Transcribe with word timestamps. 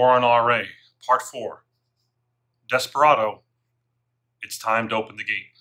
War 0.00 0.12
on 0.12 0.22
RA, 0.22 0.62
Part 1.06 1.20
4. 1.20 1.62
Desperado, 2.70 3.42
it's 4.40 4.56
time 4.56 4.88
to 4.88 4.94
open 4.94 5.18
the 5.18 5.24
gate. 5.24 5.52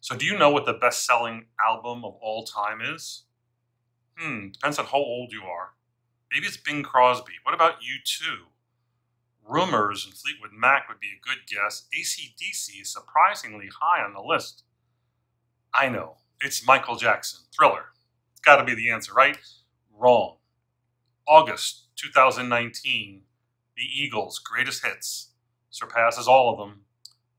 So, 0.00 0.14
do 0.14 0.24
you 0.24 0.38
know 0.38 0.50
what 0.50 0.64
the 0.64 0.74
best 0.74 1.04
selling 1.04 1.46
album 1.60 2.04
of 2.04 2.14
all 2.22 2.44
time 2.44 2.78
is? 2.80 3.24
Hmm, 4.16 4.50
depends 4.50 4.78
on 4.78 4.84
how 4.84 4.98
old 4.98 5.32
you 5.32 5.42
are. 5.42 5.70
Maybe 6.32 6.46
it's 6.46 6.56
Bing 6.56 6.84
Crosby. 6.84 7.32
What 7.42 7.52
about 7.52 7.80
U2? 7.80 8.44
Rumours 9.42 10.04
and 10.04 10.14
Fleetwood 10.14 10.52
Mac 10.56 10.88
would 10.88 11.00
be 11.00 11.08
a 11.08 11.20
good 11.20 11.48
guess. 11.48 11.88
ACDC 11.92 12.80
is 12.80 12.92
surprisingly 12.92 13.70
high 13.80 14.04
on 14.04 14.14
the 14.14 14.22
list. 14.22 14.62
I 15.74 15.88
know, 15.88 16.18
it's 16.40 16.64
Michael 16.64 16.94
Jackson. 16.94 17.40
Thriller. 17.52 17.86
It's 18.30 18.40
got 18.40 18.58
to 18.58 18.64
be 18.64 18.76
the 18.76 18.88
answer, 18.88 19.12
right? 19.12 19.36
Wrong. 19.98 20.36
August 21.30 21.86
2019, 21.94 23.22
The 23.76 23.82
Eagles' 23.84 24.40
greatest 24.40 24.84
hits 24.84 25.30
surpasses 25.70 26.26
all 26.26 26.50
of 26.50 26.58
them 26.58 26.80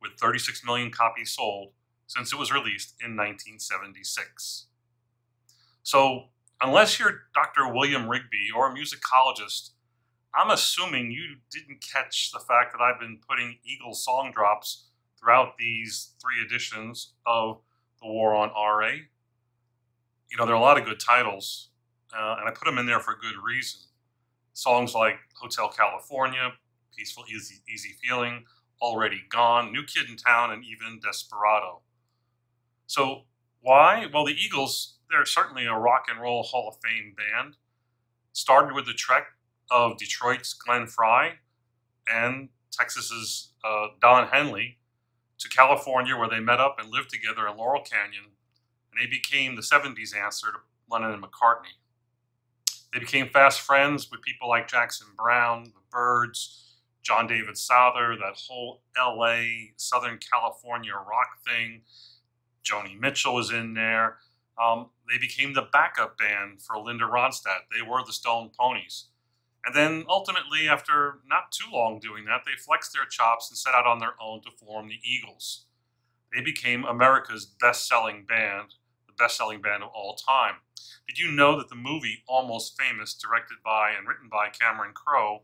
with 0.01 0.13
36 0.13 0.63
million 0.65 0.91
copies 0.91 1.31
sold 1.31 1.73
since 2.07 2.31
it 2.31 2.39
was 2.39 2.53
released 2.53 2.95
in 3.01 3.17
1976. 3.17 4.67
So, 5.83 6.27
unless 6.61 6.99
you're 6.99 7.23
Dr. 7.35 7.67
William 7.67 8.07
Rigby 8.07 8.47
or 8.55 8.71
a 8.71 8.73
musicologist, 8.73 9.71
I'm 10.33 10.51
assuming 10.51 11.11
you 11.11 11.35
didn't 11.51 11.83
catch 11.83 12.31
the 12.31 12.39
fact 12.39 12.71
that 12.71 12.81
I've 12.81 12.99
been 12.99 13.19
putting 13.29 13.57
Eagles 13.65 14.05
song 14.05 14.31
drops 14.33 14.85
throughout 15.19 15.57
these 15.59 16.13
three 16.21 16.41
editions 16.41 17.15
of 17.25 17.59
The 18.01 18.07
War 18.07 18.35
on 18.35 18.51
RA. 18.51 18.91
You 20.29 20.37
know, 20.37 20.45
there 20.45 20.55
are 20.55 20.57
a 20.57 20.61
lot 20.61 20.79
of 20.79 20.85
good 20.85 21.01
titles, 21.01 21.70
uh, 22.17 22.35
and 22.39 22.47
I 22.47 22.51
put 22.51 22.65
them 22.65 22.77
in 22.77 22.85
there 22.85 22.99
for 22.99 23.13
a 23.13 23.17
good 23.17 23.35
reason. 23.43 23.81
Songs 24.53 24.93
like 24.93 25.15
Hotel 25.35 25.69
California, 25.69 26.51
Peaceful 26.95 27.23
Easy, 27.33 27.61
Easy 27.73 27.95
Feeling, 28.03 28.45
Already 28.81 29.21
Gone, 29.29 29.71
New 29.71 29.83
Kid 29.83 30.09
in 30.09 30.17
Town, 30.17 30.51
and 30.51 30.63
even 30.63 30.99
Desperado. 30.99 31.81
So, 32.87 33.23
why? 33.61 34.07
Well, 34.13 34.25
the 34.25 34.33
Eagles, 34.33 34.97
they're 35.09 35.25
certainly 35.25 35.65
a 35.65 35.73
rock 35.73 36.05
and 36.09 36.19
roll 36.19 36.43
Hall 36.43 36.67
of 36.67 36.75
Fame 36.83 37.15
band. 37.15 37.55
Started 38.33 38.75
with 38.75 38.85
the 38.85 38.93
trek 38.93 39.27
of 39.69 39.97
Detroit's 39.97 40.53
Glenn 40.53 40.87
Frey 40.87 41.33
and 42.11 42.49
Texas's 42.71 43.53
uh, 43.63 43.87
Don 44.01 44.27
Henley 44.27 44.77
to 45.39 45.49
California, 45.49 46.15
where 46.15 46.29
they 46.29 46.39
met 46.39 46.59
up 46.59 46.77
and 46.79 46.91
lived 46.91 47.09
together 47.09 47.47
in 47.47 47.57
Laurel 47.57 47.83
Canyon, 47.83 48.25
and 48.91 49.01
they 49.01 49.09
became 49.09 49.55
the 49.55 49.61
70s 49.61 50.15
answer 50.15 50.47
to 50.47 50.57
Lennon 50.89 51.11
and 51.11 51.23
McCartney. 51.23 51.80
They 52.93 52.99
became 52.99 53.29
fast 53.29 53.61
friends 53.61 54.09
with 54.11 54.21
people 54.21 54.49
like 54.49 54.67
Jackson 54.67 55.07
Browne, 55.17 55.63
the 55.65 55.81
Byrds, 55.91 56.75
John 57.03 57.25
David 57.25 57.57
Souther, 57.57 58.15
that 58.17 58.39
whole 58.47 58.81
LA, 58.97 59.43
Southern 59.77 60.19
California 60.19 60.93
rock 60.93 61.39
thing. 61.45 61.81
Joni 62.63 62.99
Mitchell 62.99 63.35
was 63.35 63.51
in 63.51 63.73
there. 63.73 64.17
Um, 64.61 64.89
they 65.09 65.17
became 65.17 65.53
the 65.53 65.67
backup 65.71 66.17
band 66.17 66.61
for 66.61 66.77
Linda 66.77 67.05
Ronstadt. 67.05 67.67
They 67.71 67.81
were 67.81 68.03
the 68.05 68.13
Stone 68.13 68.51
Poneys. 68.59 69.05
And 69.65 69.75
then 69.75 70.05
ultimately, 70.09 70.67
after 70.67 71.19
not 71.27 71.51
too 71.51 71.71
long 71.71 71.99
doing 71.99 72.25
that, 72.25 72.41
they 72.45 72.59
flexed 72.59 72.93
their 72.93 73.05
chops 73.05 73.49
and 73.49 73.57
set 73.57 73.73
out 73.73 73.85
on 73.85 73.99
their 73.99 74.15
own 74.19 74.41
to 74.41 74.49
form 74.51 74.87
the 74.87 74.99
Eagles. 75.03 75.65
They 76.33 76.41
became 76.41 76.83
America's 76.83 77.45
best 77.45 77.87
selling 77.87 78.25
band, 78.25 78.75
the 79.21 79.25
best 79.25 79.37
selling 79.37 79.61
band 79.61 79.83
of 79.83 79.89
all 79.93 80.15
time. 80.15 80.55
Did 81.07 81.19
you 81.19 81.31
know 81.31 81.57
that 81.57 81.69
the 81.69 81.75
movie 81.75 82.23
Almost 82.27 82.79
Famous, 82.79 83.13
directed 83.13 83.57
by 83.63 83.91
and 83.91 84.07
written 84.07 84.29
by 84.29 84.49
Cameron 84.49 84.93
Crowe, 84.93 85.43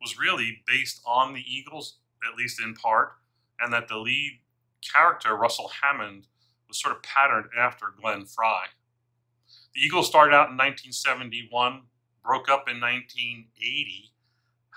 was 0.00 0.18
really 0.18 0.62
based 0.66 1.00
on 1.06 1.32
the 1.32 1.44
Eagles, 1.46 1.98
at 2.28 2.36
least 2.36 2.60
in 2.60 2.74
part, 2.74 3.12
and 3.60 3.72
that 3.72 3.86
the 3.88 3.98
lead 3.98 4.40
character, 4.92 5.36
Russell 5.36 5.70
Hammond, 5.82 6.26
was 6.66 6.80
sort 6.80 6.96
of 6.96 7.02
patterned 7.02 7.50
after 7.56 7.94
Glenn 8.00 8.24
Frey. 8.24 8.70
The 9.74 9.80
Eagles 9.80 10.08
started 10.08 10.34
out 10.34 10.50
in 10.50 10.56
1971 10.56 11.82
broke 12.24 12.48
up 12.48 12.68
in 12.68 12.80
1980, 12.80 14.12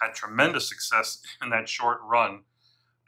had 0.01 0.13
tremendous 0.13 0.67
success 0.67 1.21
in 1.41 1.49
that 1.49 1.69
short 1.69 1.99
run. 2.03 2.41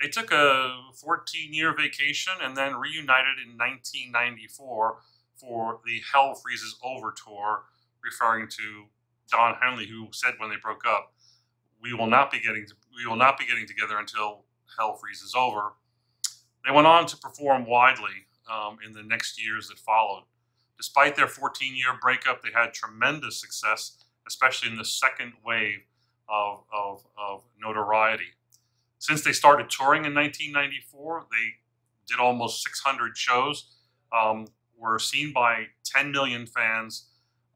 They 0.02 0.10
took 0.10 0.32
a 0.32 0.92
14 0.96 1.54
year 1.54 1.76
vacation 1.76 2.34
and 2.42 2.56
then 2.56 2.76
reunited 2.76 3.38
in 3.44 3.58
1994 3.58 4.98
for 5.40 5.80
the 5.86 6.02
Hell 6.12 6.36
Freezes 6.36 6.78
Over 6.84 7.14
tour, 7.14 7.66
referring 8.04 8.48
to 8.50 8.86
Don 9.32 9.56
Henley, 9.62 9.88
who 9.88 10.08
said 10.12 10.36
when 10.38 10.50
they 10.50 10.56
broke 10.56 10.86
up, 10.86 11.14
"We 11.82 11.94
will 11.94 12.08
not 12.08 12.32
be 12.32 12.40
getting 12.40 12.66
to, 12.68 12.74
we 12.96 13.06
will 13.06 13.16
not 13.16 13.38
be 13.38 13.46
getting 13.46 13.68
together 13.68 13.98
until 13.98 14.46
Hell 14.78 14.96
Freezes 14.96 15.34
Over." 15.36 15.74
They 16.66 16.72
went 16.72 16.88
on 16.88 17.06
to 17.08 17.18
perform 17.18 17.66
widely 17.66 18.28
um, 18.52 18.80
in 18.86 18.94
the 18.94 19.04
next 19.04 19.42
years 19.42 19.70
that 19.70 19.80
followed. 19.80 20.24
Despite 20.78 21.16
their 21.16 21.28
14 21.28 21.76
year 21.76 21.98
breakup, 22.02 22.42
they 22.42 22.52
had 22.52 22.74
tremendous 22.74 23.40
success 23.40 24.04
especially 24.28 24.70
in 24.70 24.78
the 24.78 24.86
second 24.86 25.34
wave 25.44 25.80
of, 26.30 26.64
of, 26.72 27.06
of 27.18 27.44
notoriety. 27.60 28.34
Since 29.00 29.24
they 29.24 29.32
started 29.32 29.70
touring 29.70 30.06
in 30.06 30.14
1994, 30.14 31.28
they 31.32 31.56
did 32.08 32.20
almost 32.20 32.62
600 32.64 33.18
shows, 33.18 33.70
um, 34.12 34.48
were 34.78 35.00
seen 35.00 35.34
by 35.34 35.66
10 35.86 36.12
million 36.12 36.46
fans, 36.46 37.08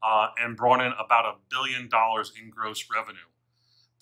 uh, 0.02 0.28
and 0.40 0.56
brought 0.56 0.80
in 0.80 0.92
about 0.98 1.24
a 1.24 1.34
billion 1.48 1.88
dollars 1.88 2.32
in 2.40 2.50
gross 2.50 2.86
revenue. 2.92 3.18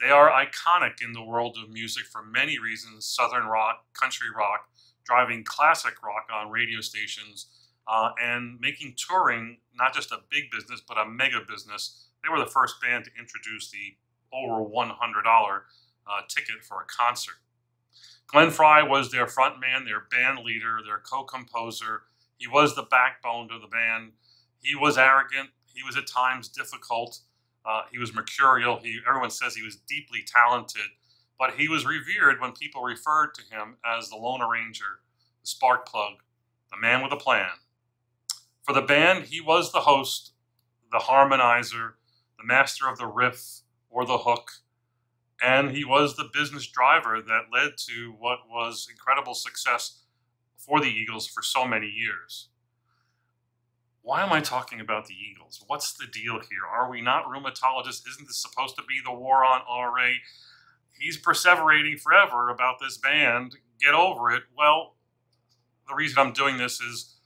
They 0.00 0.08
are 0.10 0.30
iconic 0.30 1.02
in 1.04 1.12
the 1.12 1.22
world 1.22 1.58
of 1.62 1.70
music 1.70 2.04
for 2.04 2.22
many 2.22 2.58
reasons 2.58 3.04
Southern 3.04 3.44
rock, 3.44 3.84
country 3.92 4.28
rock, 4.34 4.70
driving 5.04 5.44
classic 5.44 6.02
rock 6.02 6.28
on 6.32 6.50
radio 6.50 6.80
stations, 6.80 7.48
uh, 7.86 8.10
and 8.22 8.58
making 8.60 8.94
touring 8.96 9.58
not 9.74 9.92
just 9.92 10.10
a 10.10 10.20
big 10.30 10.44
business, 10.50 10.80
but 10.86 10.96
a 10.96 11.04
mega 11.04 11.40
business 11.46 12.06
they 12.22 12.28
were 12.28 12.38
the 12.38 12.50
first 12.50 12.80
band 12.80 13.04
to 13.04 13.10
introduce 13.18 13.70
the 13.70 13.96
over 14.32 14.62
$100 14.62 14.92
uh, 14.94 16.20
ticket 16.28 16.62
for 16.62 16.82
a 16.82 16.86
concert. 16.86 17.36
Glenn 18.26 18.50
Frey 18.50 18.82
was 18.82 19.10
their 19.10 19.26
frontman, 19.26 19.84
their 19.84 20.06
band 20.10 20.44
leader, 20.44 20.78
their 20.84 20.98
co-composer. 20.98 22.02
He 22.40 22.48
was 22.48 22.74
the 22.74 22.82
backbone 22.90 23.50
of 23.52 23.60
the 23.60 23.68
band. 23.68 24.12
He 24.62 24.74
was 24.74 24.96
arrogant. 24.96 25.50
He 25.66 25.82
was 25.84 25.96
at 25.96 26.06
times 26.06 26.48
difficult. 26.48 27.18
Uh, 27.66 27.82
he 27.92 27.98
was 27.98 28.14
mercurial. 28.14 28.80
He, 28.82 28.98
everyone 29.06 29.30
says 29.30 29.54
he 29.54 29.62
was 29.62 29.76
deeply 29.76 30.24
talented, 30.26 30.88
but 31.38 31.54
he 31.54 31.68
was 31.68 31.84
revered 31.84 32.40
when 32.40 32.52
people 32.52 32.82
referred 32.82 33.34
to 33.34 33.42
him 33.54 33.76
as 33.84 34.08
the 34.08 34.16
Lone 34.16 34.40
Arranger, 34.40 35.00
the 35.42 35.46
spark 35.46 35.86
plug, 35.86 36.14
the 36.72 36.78
man 36.80 37.02
with 37.02 37.12
a 37.12 37.16
plan. 37.16 37.50
For 38.62 38.72
the 38.72 38.80
band, 38.80 39.24
he 39.24 39.42
was 39.42 39.70
the 39.70 39.80
host, 39.80 40.32
the 40.90 40.98
harmonizer, 40.98 41.92
the 42.38 42.46
master 42.46 42.88
of 42.88 42.96
the 42.96 43.06
riff 43.06 43.60
or 43.90 44.06
the 44.06 44.18
hook, 44.18 44.50
and 45.42 45.72
he 45.72 45.84
was 45.84 46.16
the 46.16 46.30
business 46.32 46.66
driver 46.66 47.20
that 47.20 47.52
led 47.52 47.72
to 47.88 48.14
what 48.18 48.40
was 48.48 48.88
incredible 48.90 49.34
success 49.34 49.99
for 50.60 50.80
the 50.80 50.88
Eagles 50.88 51.26
for 51.26 51.42
so 51.42 51.66
many 51.66 51.86
years. 51.86 52.48
Why 54.02 54.22
am 54.22 54.32
I 54.32 54.40
talking 54.40 54.80
about 54.80 55.06
the 55.06 55.14
Eagles? 55.14 55.62
What's 55.66 55.92
the 55.92 56.06
deal 56.06 56.34
here? 56.34 56.66
Are 56.70 56.90
we 56.90 57.00
not 57.00 57.26
rheumatologists? 57.26 58.08
Isn't 58.08 58.26
this 58.26 58.40
supposed 58.40 58.76
to 58.76 58.82
be 58.88 59.00
the 59.04 59.12
war 59.12 59.44
on 59.44 59.60
RA? 59.68 60.12
He's 60.98 61.20
perseverating 61.20 62.00
forever 62.00 62.48
about 62.48 62.76
this 62.80 62.96
band. 62.96 63.56
Get 63.80 63.94
over 63.94 64.30
it. 64.30 64.44
Well, 64.56 64.96
the 65.88 65.94
reason 65.94 66.18
I'm 66.18 66.32
doing 66.32 66.56
this 66.56 66.80
is 66.80 67.16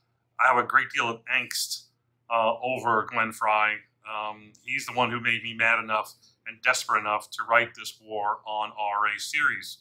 I 0.41 0.49
have 0.49 0.63
a 0.63 0.67
great 0.67 0.91
deal 0.95 1.09
of 1.09 1.21
angst 1.27 1.85
uh, 2.31 2.55
over 2.63 3.07
Glenn 3.09 3.33
Frey 3.33 3.77
um, 4.05 4.53
he's 4.63 4.87
the 4.87 4.93
one 4.93 5.11
who 5.11 5.21
made 5.21 5.43
me 5.43 5.55
mad 5.55 5.83
enough 5.83 6.15
and 6.47 6.61
desperate 6.63 7.01
enough 7.01 7.31
to 7.31 7.43
write 7.49 7.75
this 7.75 7.99
War 8.03 8.39
on 8.47 8.71
RA 8.71 9.13
series. 9.17 9.79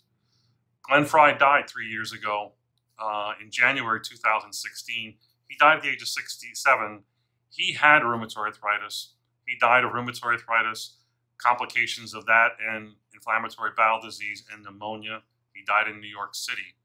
Glenn 0.84 1.06
Frey 1.06 1.38
died 1.38 1.70
three 1.70 1.88
years 1.88 2.14
ago 2.14 2.54
uh, 3.00 3.34
in 3.42 3.52
January 3.52 4.00
2016. 4.02 5.16
He 5.48 5.56
died 5.60 5.78
at 5.78 5.84
the 5.84 5.90
age 5.90 6.02
of 6.02 6.08
67. 6.08 7.04
He 7.50 7.74
had 7.74 8.02
rheumatoid 8.02 8.38
arthritis. 8.38 9.14
He 9.46 9.58
died 9.60 9.84
of 9.84 9.92
rheumatoid 9.92 10.24
arthritis, 10.24 10.98
complications 11.38 12.14
of 12.14 12.26
that, 12.26 12.52
and 12.68 12.94
inflammatory 13.14 13.72
bowel 13.76 14.02
disease 14.02 14.44
and 14.52 14.64
pneumonia. 14.64 15.22
He 15.54 15.64
died 15.66 15.88
in 15.88 16.00
New 16.00 16.08
York 16.08 16.36
City. 16.36 16.76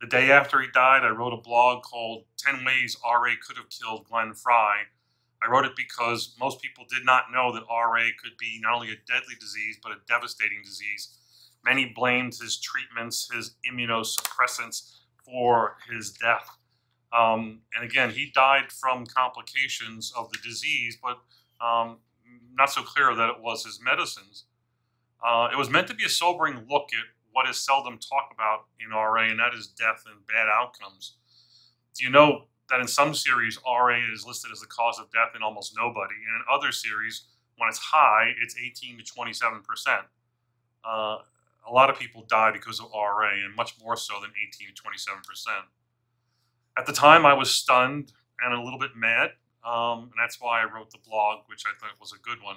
The 0.00 0.06
day 0.06 0.30
after 0.30 0.60
he 0.60 0.68
died, 0.72 1.04
I 1.04 1.10
wrote 1.10 1.34
a 1.34 1.36
blog 1.36 1.82
called 1.82 2.24
10 2.38 2.64
Ways 2.64 2.96
RA 3.04 3.34
Could 3.46 3.58
Have 3.58 3.68
Killed 3.68 4.06
Glenn 4.08 4.32
Frey 4.32 4.86
I 5.42 5.50
wrote 5.50 5.64
it 5.64 5.76
because 5.76 6.34
most 6.38 6.60
people 6.60 6.84
did 6.88 7.04
not 7.04 7.32
know 7.32 7.52
that 7.52 7.62
RA 7.70 8.04
could 8.22 8.36
be 8.38 8.60
not 8.60 8.74
only 8.74 8.88
a 8.88 8.96
deadly 9.06 9.34
disease, 9.40 9.78
but 9.82 9.92
a 9.92 9.96
devastating 10.06 10.60
disease. 10.62 11.16
Many 11.64 11.86
blamed 11.86 12.34
his 12.34 12.58
treatments, 12.58 13.30
his 13.32 13.54
immunosuppressants 13.70 14.99
for 15.30 15.76
his 15.90 16.10
death. 16.12 16.48
Um, 17.12 17.60
and 17.74 17.84
again, 17.84 18.10
he 18.10 18.30
died 18.34 18.70
from 18.70 19.06
complications 19.06 20.12
of 20.16 20.30
the 20.30 20.38
disease, 20.44 20.98
but 21.02 21.18
um, 21.64 21.98
not 22.54 22.70
so 22.70 22.82
clear 22.82 23.14
that 23.14 23.28
it 23.28 23.40
was 23.40 23.64
his 23.64 23.80
medicines. 23.82 24.44
Uh, 25.24 25.48
it 25.52 25.56
was 25.56 25.68
meant 25.68 25.88
to 25.88 25.94
be 25.94 26.04
a 26.04 26.08
sobering 26.08 26.64
look 26.68 26.90
at 26.92 27.04
what 27.32 27.48
is 27.48 27.58
seldom 27.58 27.98
talked 27.98 28.32
about 28.32 28.66
in 28.80 28.90
RA, 28.90 29.28
and 29.28 29.38
that 29.38 29.54
is 29.54 29.66
death 29.66 30.04
and 30.06 30.26
bad 30.26 30.46
outcomes. 30.52 31.16
Do 31.94 32.04
you 32.04 32.10
know 32.10 32.46
that 32.70 32.80
in 32.80 32.88
some 32.88 33.14
series, 33.14 33.58
RA 33.66 33.98
is 34.12 34.24
listed 34.24 34.50
as 34.52 34.60
the 34.60 34.66
cause 34.66 34.98
of 34.98 35.10
death 35.10 35.34
in 35.36 35.42
almost 35.42 35.74
nobody, 35.76 36.14
and 36.14 36.36
in 36.36 36.42
other 36.50 36.72
series, 36.72 37.24
when 37.56 37.68
it's 37.68 37.78
high, 37.78 38.32
it's 38.42 38.56
18 38.56 38.98
to 38.98 39.04
27 39.04 39.60
percent. 39.62 40.02
Uh, 40.84 41.18
a 41.68 41.72
lot 41.72 41.90
of 41.90 41.98
people 41.98 42.24
die 42.28 42.50
because 42.52 42.80
of 42.80 42.86
RA, 42.94 43.30
and 43.44 43.54
much 43.54 43.74
more 43.82 43.96
so 43.96 44.14
than 44.20 44.30
18 44.48 44.68
to 44.68 44.74
27 44.74 45.20
percent. 45.26 45.64
At 46.78 46.86
the 46.86 46.92
time, 46.92 47.26
I 47.26 47.34
was 47.34 47.54
stunned 47.54 48.12
and 48.42 48.54
a 48.54 48.62
little 48.62 48.78
bit 48.78 48.96
mad, 48.96 49.30
um, 49.64 50.04
and 50.04 50.12
that's 50.18 50.40
why 50.40 50.62
I 50.62 50.64
wrote 50.64 50.90
the 50.90 50.98
blog, 51.06 51.40
which 51.46 51.64
I 51.66 51.76
thought 51.78 52.00
was 52.00 52.12
a 52.12 52.18
good 52.18 52.42
one. 52.42 52.56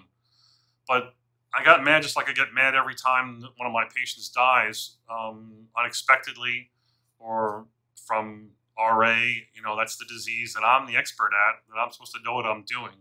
But 0.88 1.14
I 1.56 1.64
got 1.64 1.84
mad 1.84 2.02
just 2.02 2.16
like 2.16 2.30
I 2.30 2.34
get 2.34 2.54
mad 2.54 2.74
every 2.76 2.96
time 2.96 3.44
one 3.58 3.68
of 3.68 3.74
my 3.74 3.86
patients 3.94 4.30
dies 4.30 4.98
um, 5.10 5.68
unexpectedly 5.78 6.72
or 7.20 7.68
from 8.08 8.50
RA. 8.78 9.18
You 9.54 9.62
know, 9.64 9.78
that's 9.78 9.98
the 9.98 10.06
disease 10.06 10.54
that 10.54 10.64
I'm 10.64 10.88
the 10.88 10.96
expert 10.96 11.30
at, 11.48 11.62
that 11.70 11.80
I'm 11.80 11.92
supposed 11.92 12.14
to 12.14 12.22
know 12.24 12.34
what 12.34 12.46
I'm 12.46 12.64
doing. 12.64 12.96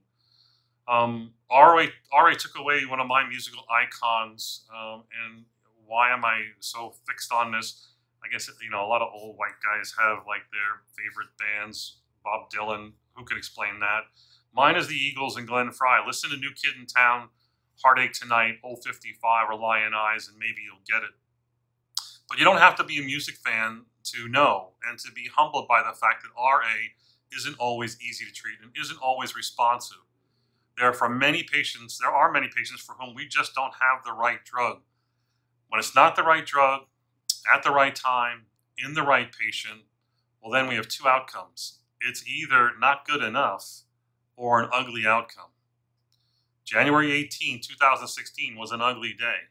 Um, 0.89 1.33
RA, 1.51 1.87
RA 2.13 2.35
took 2.35 2.59
away 2.59 2.85
one 2.85 3.01
of 3.01 3.07
my 3.07 3.27
musical 3.27 3.65
icons, 3.71 4.65
um, 4.75 5.05
and 5.25 5.45
why 5.93 6.11
am 6.11 6.25
I 6.25 6.41
so 6.61 6.95
fixed 7.07 7.31
on 7.31 7.53
this? 7.53 7.89
I 8.25 8.33
guess 8.33 8.49
you 8.63 8.71
know 8.71 8.83
a 8.83 8.89
lot 8.89 9.03
of 9.03 9.09
old 9.13 9.37
white 9.37 9.61
guys 9.63 9.93
have 10.01 10.25
like 10.27 10.49
their 10.51 10.81
favorite 10.97 11.29
bands. 11.37 11.99
Bob 12.25 12.49
Dylan, 12.49 12.93
who 13.13 13.25
could 13.27 13.37
explain 13.37 13.81
that? 13.81 14.09
Mine 14.55 14.77
is 14.77 14.89
the 14.89 14.97
Eagles 14.97 15.37
and 15.37 15.47
Glenn 15.47 15.71
Frey. 15.71 15.99
Listen 16.07 16.31
to 16.31 16.37
New 16.37 16.53
Kid 16.57 16.81
in 16.81 16.87
Town, 16.87 17.29
Heartache 17.85 18.15
Tonight, 18.15 18.57
Old 18.65 18.83
55, 18.83 19.51
or 19.51 19.55
Lyin' 19.55 19.93
Eyes, 19.93 20.29
and 20.29 20.39
maybe 20.39 20.65
you'll 20.65 20.87
get 20.89 21.05
it. 21.05 21.13
But 22.27 22.39
you 22.39 22.45
don't 22.47 22.59
have 22.59 22.77
to 22.77 22.85
be 22.85 22.99
a 22.99 23.05
music 23.05 23.35
fan 23.37 23.83
to 24.05 24.29
know 24.29 24.71
and 24.89 24.99
to 25.01 25.13
be 25.13 25.29
humbled 25.35 25.69
by 25.69 25.83
the 25.83 25.95
fact 25.95 26.23
that 26.23 26.31
RA 26.41 26.89
isn't 27.37 27.59
always 27.59 28.01
easy 28.01 28.25
to 28.25 28.33
treat 28.33 28.57
and 28.63 28.73
isn't 28.81 28.99
always 29.03 29.37
responsive. 29.37 29.99
There 30.79 30.89
are 30.89 30.95
for 30.95 31.11
many 31.11 31.43
patients, 31.43 31.99
there 31.99 32.11
are 32.11 32.33
many 32.33 32.49
patients 32.49 32.81
for 32.81 32.95
whom 32.95 33.15
we 33.15 33.29
just 33.29 33.55
don't 33.55 33.75
have 33.81 34.05
the 34.05 34.13
right 34.13 34.43
drug. 34.43 34.81
When 35.73 35.79
it's 35.79 35.95
not 35.95 36.17
the 36.17 36.23
right 36.23 36.45
drug, 36.45 36.83
at 37.51 37.63
the 37.63 37.71
right 37.71 37.95
time, 37.95 38.43
in 38.77 38.93
the 38.93 39.01
right 39.01 39.33
patient, 39.33 39.85
well, 40.43 40.53
then 40.53 40.69
we 40.69 40.75
have 40.75 40.87
two 40.87 41.09
outcomes. 41.09 41.79
It's 41.99 42.29
either 42.29 42.73
not 42.79 43.07
good 43.07 43.23
enough 43.23 43.85
or 44.37 44.61
an 44.61 44.69
ugly 44.71 45.07
outcome. 45.07 45.49
January 46.67 47.13
18, 47.13 47.63
2016 47.63 48.55
was 48.55 48.71
an 48.71 48.83
ugly 48.83 49.15
day. 49.19 49.49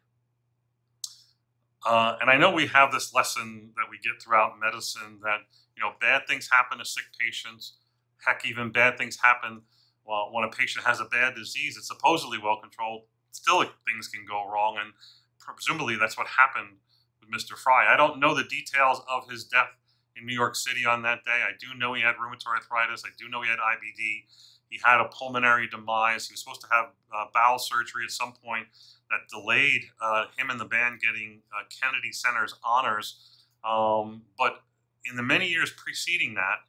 Uh, 1.84 2.18
and 2.22 2.30
I 2.30 2.38
know 2.38 2.52
we 2.52 2.68
have 2.68 2.92
this 2.92 3.16
lesson 3.16 3.72
that 3.76 3.88
we 3.90 3.98
get 3.98 4.22
throughout 4.22 4.60
medicine 4.62 5.22
that 5.24 5.40
you 5.76 5.82
know 5.82 5.94
bad 6.00 6.28
things 6.28 6.50
happen 6.52 6.78
to 6.78 6.86
sick 6.86 7.06
patients. 7.20 7.78
Heck, 8.24 8.46
even 8.46 8.72
bad 8.72 8.96
things 8.96 9.18
happen 9.24 9.64
well, 10.06 10.30
when 10.32 10.44
a 10.44 10.50
patient 10.50 10.86
has 10.86 11.00
a 11.00 11.06
bad 11.06 11.34
disease 11.34 11.74
that's 11.74 11.88
supposedly 11.88 12.38
well 12.38 12.60
controlled. 12.62 13.06
Still, 13.32 13.64
things 13.88 14.08
can 14.08 14.24
go 14.28 14.48
wrong, 14.48 14.78
and 14.80 14.94
presumably 15.42 15.96
that's 15.96 16.18
what 16.18 16.28
happened 16.28 16.78
with 17.20 17.30
Mr. 17.30 17.58
Frey. 17.58 17.88
I 17.88 17.98
don't 17.98 18.20
know 18.20 18.36
the 18.36 18.44
details 18.44 19.02
of 19.10 19.30
his 19.30 19.44
death 19.44 19.70
in 20.16 20.26
New 20.26 20.34
York 20.34 20.56
City 20.56 20.86
on 20.86 21.02
that 21.04 21.24
day. 21.24 21.42
I 21.44 21.52
do 21.60 21.78
know 21.78 21.94
he 21.94 22.02
had 22.02 22.16
rheumatoid 22.16 22.56
arthritis. 22.56 23.04
I 23.06 23.10
do 23.18 23.30
know 23.30 23.42
he 23.42 23.50
had 23.50 23.60
IBD. 23.60 24.24
He 24.70 24.80
had 24.84 25.02
a 25.02 25.06
pulmonary 25.06 25.68
demise. 25.68 26.28
He 26.28 26.34
was 26.34 26.42
supposed 26.42 26.62
to 26.62 26.68
have 26.72 26.86
uh, 27.14 27.26
bowel 27.34 27.60
surgery 27.60 28.04
at 28.06 28.12
some 28.12 28.34
point 28.44 28.68
that 29.10 29.20
delayed 29.30 29.84
uh, 30.02 30.26
him 30.38 30.50
and 30.50 30.60
the 30.60 30.66
band 30.66 31.02
getting 31.02 31.42
uh, 31.54 31.64
Kennedy 31.82 32.12
Center's 32.12 32.56
honors. 32.64 33.46
Um, 33.64 34.24
but 34.38 34.62
in 35.06 35.16
the 35.18 35.24
many 35.24 35.48
years 35.48 35.72
preceding 35.72 36.36
that, 36.36 36.60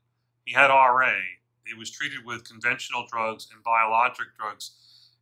he 0.45 0.53
had 0.53 0.69
RA. 0.69 1.15
He 1.65 1.75
was 1.75 1.91
treated 1.91 2.25
with 2.25 2.49
conventional 2.49 3.07
drugs 3.09 3.49
and 3.53 3.63
biologic 3.63 4.37
drugs. 4.37 4.73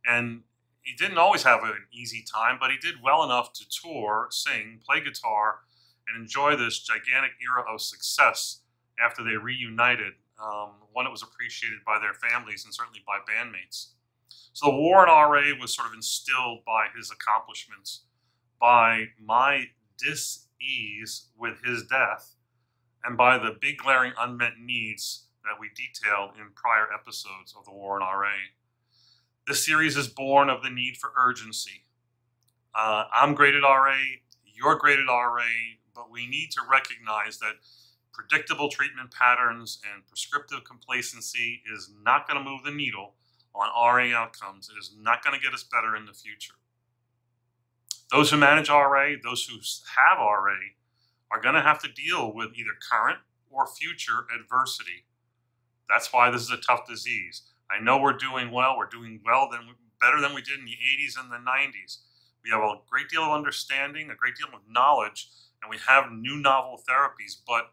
And 0.05 0.41
he 0.81 0.93
didn't 0.95 1.17
always 1.17 1.43
have 1.43 1.63
an 1.63 1.85
easy 1.93 2.23
time, 2.23 2.57
but 2.59 2.71
he 2.71 2.77
did 2.77 2.95
well 3.03 3.23
enough 3.23 3.53
to 3.53 3.65
tour, 3.69 4.27
sing, 4.31 4.79
play 4.85 4.99
guitar, 5.01 5.59
and 6.07 6.19
enjoy 6.19 6.55
this 6.55 6.79
gigantic 6.79 7.31
era 7.41 7.63
of 7.71 7.81
success 7.81 8.61
after 9.03 9.23
they 9.23 9.35
reunited, 9.35 10.13
um, 10.41 10.71
one 10.91 11.05
that 11.05 11.11
was 11.11 11.23
appreciated 11.23 11.79
by 11.85 11.99
their 11.99 12.13
families 12.13 12.65
and 12.65 12.73
certainly 12.73 13.01
by 13.05 13.19
bandmates. 13.31 13.91
So 14.53 14.67
the 14.67 14.77
war 14.77 15.03
in 15.03 15.09
RA 15.09 15.59
was 15.59 15.73
sort 15.73 15.87
of 15.87 15.93
instilled 15.93 16.65
by 16.65 16.87
his 16.95 17.11
accomplishments, 17.11 18.05
by 18.59 19.05
my 19.19 19.65
dis-ease 19.97 21.27
with 21.37 21.63
his 21.63 21.83
death, 21.83 22.35
and 23.03 23.17
by 23.17 23.37
the 23.37 23.55
big 23.59 23.77
glaring 23.77 24.13
unmet 24.19 24.53
needs 24.59 25.27
that 25.43 25.59
we 25.59 25.69
detailed 25.69 26.31
in 26.37 26.51
prior 26.53 26.87
episodes 26.93 27.55
of 27.57 27.65
the 27.65 27.71
war 27.71 27.97
in 27.97 28.03
RA. 28.03 28.33
This 29.47 29.65
series 29.65 29.97
is 29.97 30.07
born 30.07 30.49
of 30.49 30.61
the 30.61 30.69
need 30.69 30.97
for 30.97 31.11
urgency. 31.17 31.83
Uh, 32.75 33.05
I'm 33.11 33.33
graded 33.33 33.63
RA, 33.63 33.97
you're 34.45 34.75
graded 34.75 35.07
RA, 35.07 35.41
but 35.95 36.11
we 36.11 36.27
need 36.27 36.51
to 36.51 36.61
recognize 36.69 37.39
that 37.39 37.55
predictable 38.13 38.69
treatment 38.69 39.11
patterns 39.11 39.81
and 39.91 40.05
prescriptive 40.07 40.63
complacency 40.63 41.63
is 41.73 41.89
not 42.03 42.27
going 42.27 42.41
to 42.41 42.49
move 42.49 42.63
the 42.63 42.71
needle 42.71 43.15
on 43.55 43.67
RA 43.69 44.15
outcomes. 44.15 44.69
It 44.69 44.79
is 44.79 44.93
not 44.97 45.23
going 45.23 45.37
to 45.37 45.43
get 45.43 45.55
us 45.55 45.63
better 45.63 45.95
in 45.95 46.05
the 46.05 46.13
future. 46.13 46.53
Those 48.11 48.29
who 48.29 48.37
manage 48.37 48.69
RA, 48.69 49.13
those 49.23 49.45
who 49.45 49.55
have 49.97 50.19
RA, 50.19 50.55
are 51.31 51.41
going 51.41 51.55
to 51.55 51.61
have 51.61 51.81
to 51.81 51.91
deal 51.91 52.31
with 52.33 52.49
either 52.55 52.71
current 52.91 53.19
or 53.49 53.65
future 53.65 54.27
adversity. 54.33 55.05
That's 55.89 56.13
why 56.13 56.29
this 56.29 56.43
is 56.43 56.51
a 56.51 56.57
tough 56.57 56.87
disease. 56.87 57.41
I 57.71 57.81
know 57.81 57.99
we're 57.99 58.13
doing 58.13 58.51
well. 58.51 58.77
We're 58.77 58.89
doing 58.89 59.21
well 59.25 59.47
than 59.51 59.61
better 59.99 60.19
than 60.19 60.33
we 60.33 60.41
did 60.41 60.59
in 60.59 60.65
the 60.65 60.71
80s 60.71 61.19
and 61.19 61.31
the 61.31 61.37
90s. 61.37 61.99
We 62.43 62.49
have 62.49 62.61
a 62.61 62.79
great 62.89 63.09
deal 63.09 63.23
of 63.23 63.31
understanding, 63.31 64.09
a 64.09 64.15
great 64.15 64.35
deal 64.35 64.47
of 64.47 64.61
knowledge, 64.69 65.29
and 65.61 65.69
we 65.69 65.77
have 65.87 66.11
new 66.11 66.37
novel 66.37 66.81
therapies, 66.89 67.37
but 67.47 67.71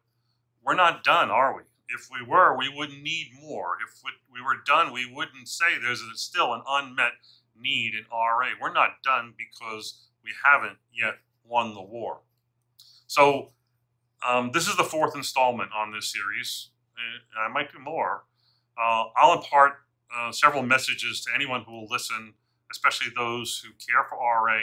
we're 0.62 0.74
not 0.74 1.02
done, 1.02 1.30
are 1.30 1.56
we? 1.56 1.62
If 1.88 2.08
we 2.12 2.24
were, 2.26 2.56
we 2.56 2.68
wouldn't 2.68 3.02
need 3.02 3.30
more. 3.40 3.78
If 3.82 4.02
we 4.30 4.42
were 4.42 4.62
done, 4.66 4.92
we 4.92 5.10
wouldn't 5.10 5.48
say 5.48 5.78
there's 5.80 6.02
still 6.16 6.52
an 6.52 6.62
unmet 6.68 7.12
need 7.58 7.94
in 7.94 8.04
RA. 8.12 8.50
We're 8.60 8.72
not 8.72 9.02
done 9.02 9.32
because 9.38 10.02
we 10.22 10.30
haven't 10.44 10.76
yet 10.92 11.14
won 11.46 11.74
the 11.74 11.82
war. 11.82 12.20
So, 13.06 13.52
um, 14.26 14.50
this 14.52 14.68
is 14.68 14.76
the 14.76 14.84
fourth 14.84 15.16
installment 15.16 15.70
on 15.74 15.92
this 15.92 16.12
series. 16.12 16.70
I 17.38 17.48
might 17.48 17.72
do 17.72 17.78
more. 17.78 18.24
Uh, 18.76 19.04
I'll 19.16 19.34
impart 19.34 19.74
uh, 20.16 20.32
several 20.32 20.62
messages 20.62 21.20
to 21.22 21.30
anyone 21.34 21.62
who 21.62 21.72
will 21.72 21.88
listen, 21.90 22.34
especially 22.70 23.08
those 23.14 23.62
who 23.64 23.70
care 23.72 24.04
for 24.08 24.16
RA, 24.18 24.58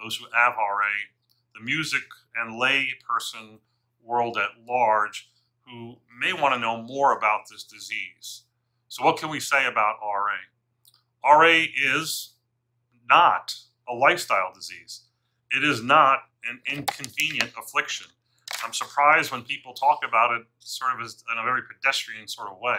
those 0.00 0.16
who 0.16 0.26
have 0.32 0.54
RA, 0.56 0.90
the 1.54 1.64
music 1.64 2.02
and 2.36 2.58
lay 2.58 2.88
person 3.08 3.58
world 4.02 4.36
at 4.36 4.50
large 4.68 5.30
who 5.66 5.96
may 6.20 6.32
want 6.32 6.54
to 6.54 6.60
know 6.60 6.82
more 6.82 7.16
about 7.16 7.42
this 7.50 7.64
disease. 7.64 8.42
So, 8.88 9.04
what 9.04 9.16
can 9.16 9.30
we 9.30 9.40
say 9.40 9.66
about 9.66 9.96
RA? 10.02 10.36
RA 11.24 11.64
is 11.76 12.34
not 13.08 13.54
a 13.88 13.94
lifestyle 13.94 14.52
disease, 14.54 15.02
it 15.50 15.64
is 15.64 15.82
not 15.82 16.20
an 16.48 16.60
inconvenient 16.70 17.52
affliction. 17.58 18.06
I'm 18.62 18.72
surprised 18.72 19.30
when 19.30 19.42
people 19.42 19.74
talk 19.74 20.00
about 20.06 20.32
it 20.32 20.46
sort 20.58 20.94
of 20.94 21.04
as 21.04 21.22
in 21.30 21.38
a 21.38 21.42
very 21.42 21.62
pedestrian 21.62 22.28
sort 22.28 22.48
of 22.50 22.58
way. 22.60 22.78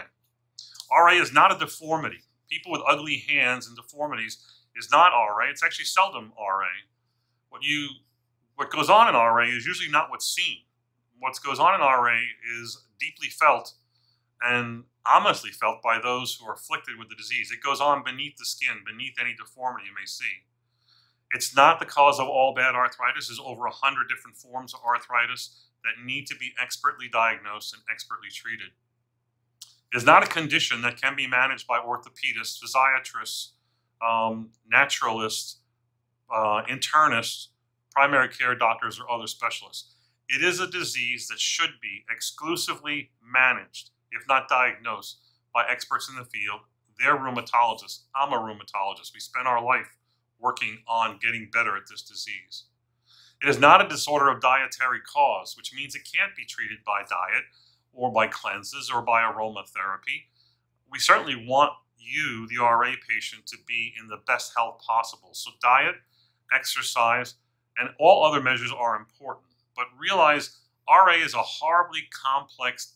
RA 0.92 1.13
is 1.13 1.34
not 1.34 1.56
a 1.56 1.58
deformity. 1.58 2.20
People 2.50 2.72
with 2.72 2.82
ugly 2.88 3.24
hands 3.27 3.68
and 3.68 3.75
deformities 3.75 4.38
is 4.75 4.89
not 4.92 5.12
RA. 5.12 5.50
It's 5.50 5.63
actually 5.63 5.86
seldom 5.86 6.34
RA. 6.38 6.68
What 7.50 7.63
you 7.63 7.89
what 8.56 8.72
goes 8.72 8.89
on 8.89 9.10
in 9.10 9.15
RA 9.15 9.44
is 9.44 9.65
usually 9.65 9.92
not 9.92 10.10
what's 10.10 10.34
seen. 10.34 10.60
What 11.20 11.38
goes 11.44 11.60
on 11.60 11.75
in 11.75 11.82
RA 11.82 12.20
is 12.60 12.86
deeply 13.00 13.27
felt 13.27 13.74
and 14.42 14.84
ominously 15.06 15.51
felt 15.51 15.82
by 15.82 16.00
those 16.00 16.36
who 16.36 16.48
are 16.48 16.54
afflicted 16.54 16.98
with 16.98 17.10
the 17.10 17.15
disease. 17.15 17.51
It 17.51 17.63
goes 17.63 17.82
on 17.82 18.04
beneath 18.04 18.38
the 18.38 18.46
skin, 18.46 18.84
beneath 18.86 19.15
any 19.20 19.36
deformity 19.36 19.88
you 19.88 19.94
may 19.94 20.06
see. 20.06 20.44
It's 21.32 21.56
not 21.56 21.80
the 21.80 21.86
cause 21.86 22.20
of 22.20 22.27
all 22.27 22.54
bad 22.54 22.75
arthritis. 22.75 23.27
There's 23.27 23.39
over 23.44 23.63
100 23.63 24.08
different 24.08 24.38
forms 24.38 24.74
of 24.74 24.82
arthritis 24.86 25.65
that 25.84 26.04
need 26.04 26.27
to 26.27 26.36
be 26.36 26.54
expertly 26.62 27.08
diagnosed 27.08 27.74
and 27.74 27.84
expertly 27.92 28.30
treated. 28.34 28.70
Is 29.96 30.04
not 30.04 30.24
a 30.24 30.28
condition 30.28 30.82
that 30.82 31.02
can 31.02 31.16
be 31.16 31.25
managed 31.25 31.68
by 31.68 31.80
orthopedists, 31.80 32.60
physiatrists, 32.62 33.52
um, 34.06 34.50
naturalists, 34.70 35.60
uh, 36.30 36.64
internists, 36.70 37.48
primary 37.92 38.28
care 38.28 38.56
doctors, 38.56 39.00
or 39.00 39.10
other 39.10 39.25
specialists. 39.25 39.96
It 40.28 40.44
is 40.44 40.60
a 40.60 40.68
disease 40.68 41.30
that 41.30 41.40
should 41.40 41.80
be 41.82 42.04
exclusively 42.12 43.12
managed, 43.24 43.92
if 44.12 44.28
not 44.28 44.50
diagnosed, 44.50 45.20
by 45.54 45.64
experts 45.70 46.10
in 46.10 46.18
the 46.18 46.25
field. 46.25 46.60
They're 47.00 47.16
rheumatologists. 47.16 48.02
I'm 48.14 48.34
a 48.34 48.38
rheumatologist. 48.38 49.14
We 49.14 49.22
spend 49.22 49.48
our 49.48 49.64
life 49.64 49.96
working 50.42 50.80
on 50.90 51.20
getting 51.22 51.50
better 51.54 51.78
at 51.78 51.84
this 51.90 52.02
disease. 52.02 52.66
It 53.42 53.48
is 53.48 53.60
not 53.60 53.86
a 53.86 53.88
disorder 53.88 54.28
of 54.30 54.42
dietary 54.42 55.00
cause, 55.02 55.56
which 55.56 55.74
means 55.74 55.96
it 55.96 56.02
can't 56.14 56.36
be 56.36 56.44
treated 56.44 56.80
by 56.86 57.04
diet 57.08 57.46
or 57.96 58.12
by 58.12 58.28
cleanses 58.28 58.92
or 58.94 59.02
by 59.02 59.22
aromatherapy. 59.22 60.28
We 60.92 61.00
certainly 61.00 61.46
want 61.48 61.72
you, 61.98 62.48
the 62.48 62.62
RA 62.62 62.94
patient, 63.10 63.48
to 63.48 63.58
be 63.68 63.94
in 64.00 64.08
the 64.08 64.20
best 64.28 64.54
health 64.56 64.82
possible. 64.86 65.30
So, 65.34 65.52
diet, 65.62 65.96
exercise, 66.54 67.36
and 67.78 67.90
all 68.00 68.24
other 68.24 68.42
measures 68.42 68.72
are 68.78 68.96
important. 68.96 69.46
But 69.75 69.86
realize 70.00 70.58
RA 70.88 71.14
is 71.14 71.34
a 71.34 71.40
horribly 71.40 72.04
complex 72.12 72.94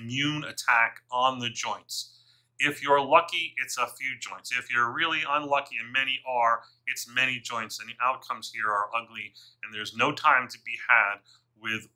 immune 0.00 0.44
attack 0.44 1.00
on 1.10 1.38
the 1.38 1.50
joints. 1.50 2.10
If 2.60 2.82
you're 2.82 3.04
lucky, 3.04 3.54
it's 3.62 3.78
a 3.78 3.86
few 3.86 4.16
joints. 4.20 4.52
If 4.56 4.72
you're 4.72 4.92
really 4.92 5.20
unlucky, 5.28 5.76
and 5.82 5.92
many 5.92 6.20
are, 6.26 6.62
it's 6.86 7.12
many 7.12 7.40
joints, 7.40 7.80
and 7.80 7.88
the 7.88 7.94
outcomes 8.02 8.52
here 8.54 8.68
are 8.68 8.88
ugly, 8.94 9.32
and 9.62 9.74
there's 9.74 9.96
no 9.96 10.12
time 10.12 10.48
to 10.48 10.58
be 10.64 10.78
had 10.88 11.16
with 11.60 11.88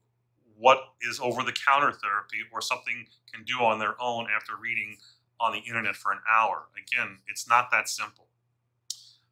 what 0.58 0.78
is 1.08 1.20
over 1.20 1.42
the 1.42 1.52
counter 1.52 1.92
therapy 1.92 2.38
or 2.52 2.60
something 2.60 3.06
can 3.32 3.44
do 3.44 3.62
on 3.64 3.78
their 3.78 4.00
own 4.00 4.26
after 4.34 4.52
reading 4.60 4.96
on 5.40 5.52
the 5.52 5.58
internet 5.58 5.94
for 5.94 6.10
an 6.10 6.18
hour. 6.28 6.66
Again, 6.76 7.18
it's 7.28 7.48
not 7.48 7.70
that 7.70 7.88
simple. 7.88 8.26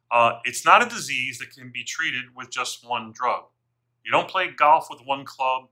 Uh, 0.09 0.39
it's 0.45 0.63
not 0.63 0.81
a 0.81 0.89
disease 0.89 1.37
that 1.39 1.51
can 1.51 1.69
be 1.69 1.83
treated 1.83 2.35
with 2.35 2.49
just 2.49 2.87
one 2.87 3.11
drug. 3.11 3.43
You 4.05 4.11
don't 4.11 4.29
play 4.29 4.49
golf 4.49 4.87
with 4.89 5.01
one 5.05 5.25
club. 5.25 5.63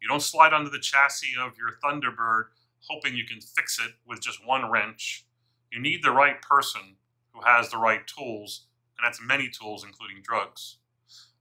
You 0.00 0.08
don't 0.08 0.20
slide 0.20 0.52
under 0.52 0.68
the 0.68 0.78
chassis 0.78 1.34
of 1.40 1.52
your 1.56 1.78
Thunderbird 1.82 2.44
hoping 2.88 3.16
you 3.16 3.24
can 3.24 3.40
fix 3.40 3.78
it 3.78 3.92
with 4.06 4.20
just 4.20 4.46
one 4.46 4.70
wrench. 4.70 5.24
You 5.72 5.80
need 5.80 6.02
the 6.02 6.10
right 6.10 6.40
person 6.40 6.96
who 7.32 7.40
has 7.42 7.70
the 7.70 7.78
right 7.78 8.06
tools, 8.06 8.66
and 8.96 9.04
that's 9.04 9.20
many 9.22 9.48
tools, 9.48 9.84
including 9.84 10.22
drugs. 10.22 10.78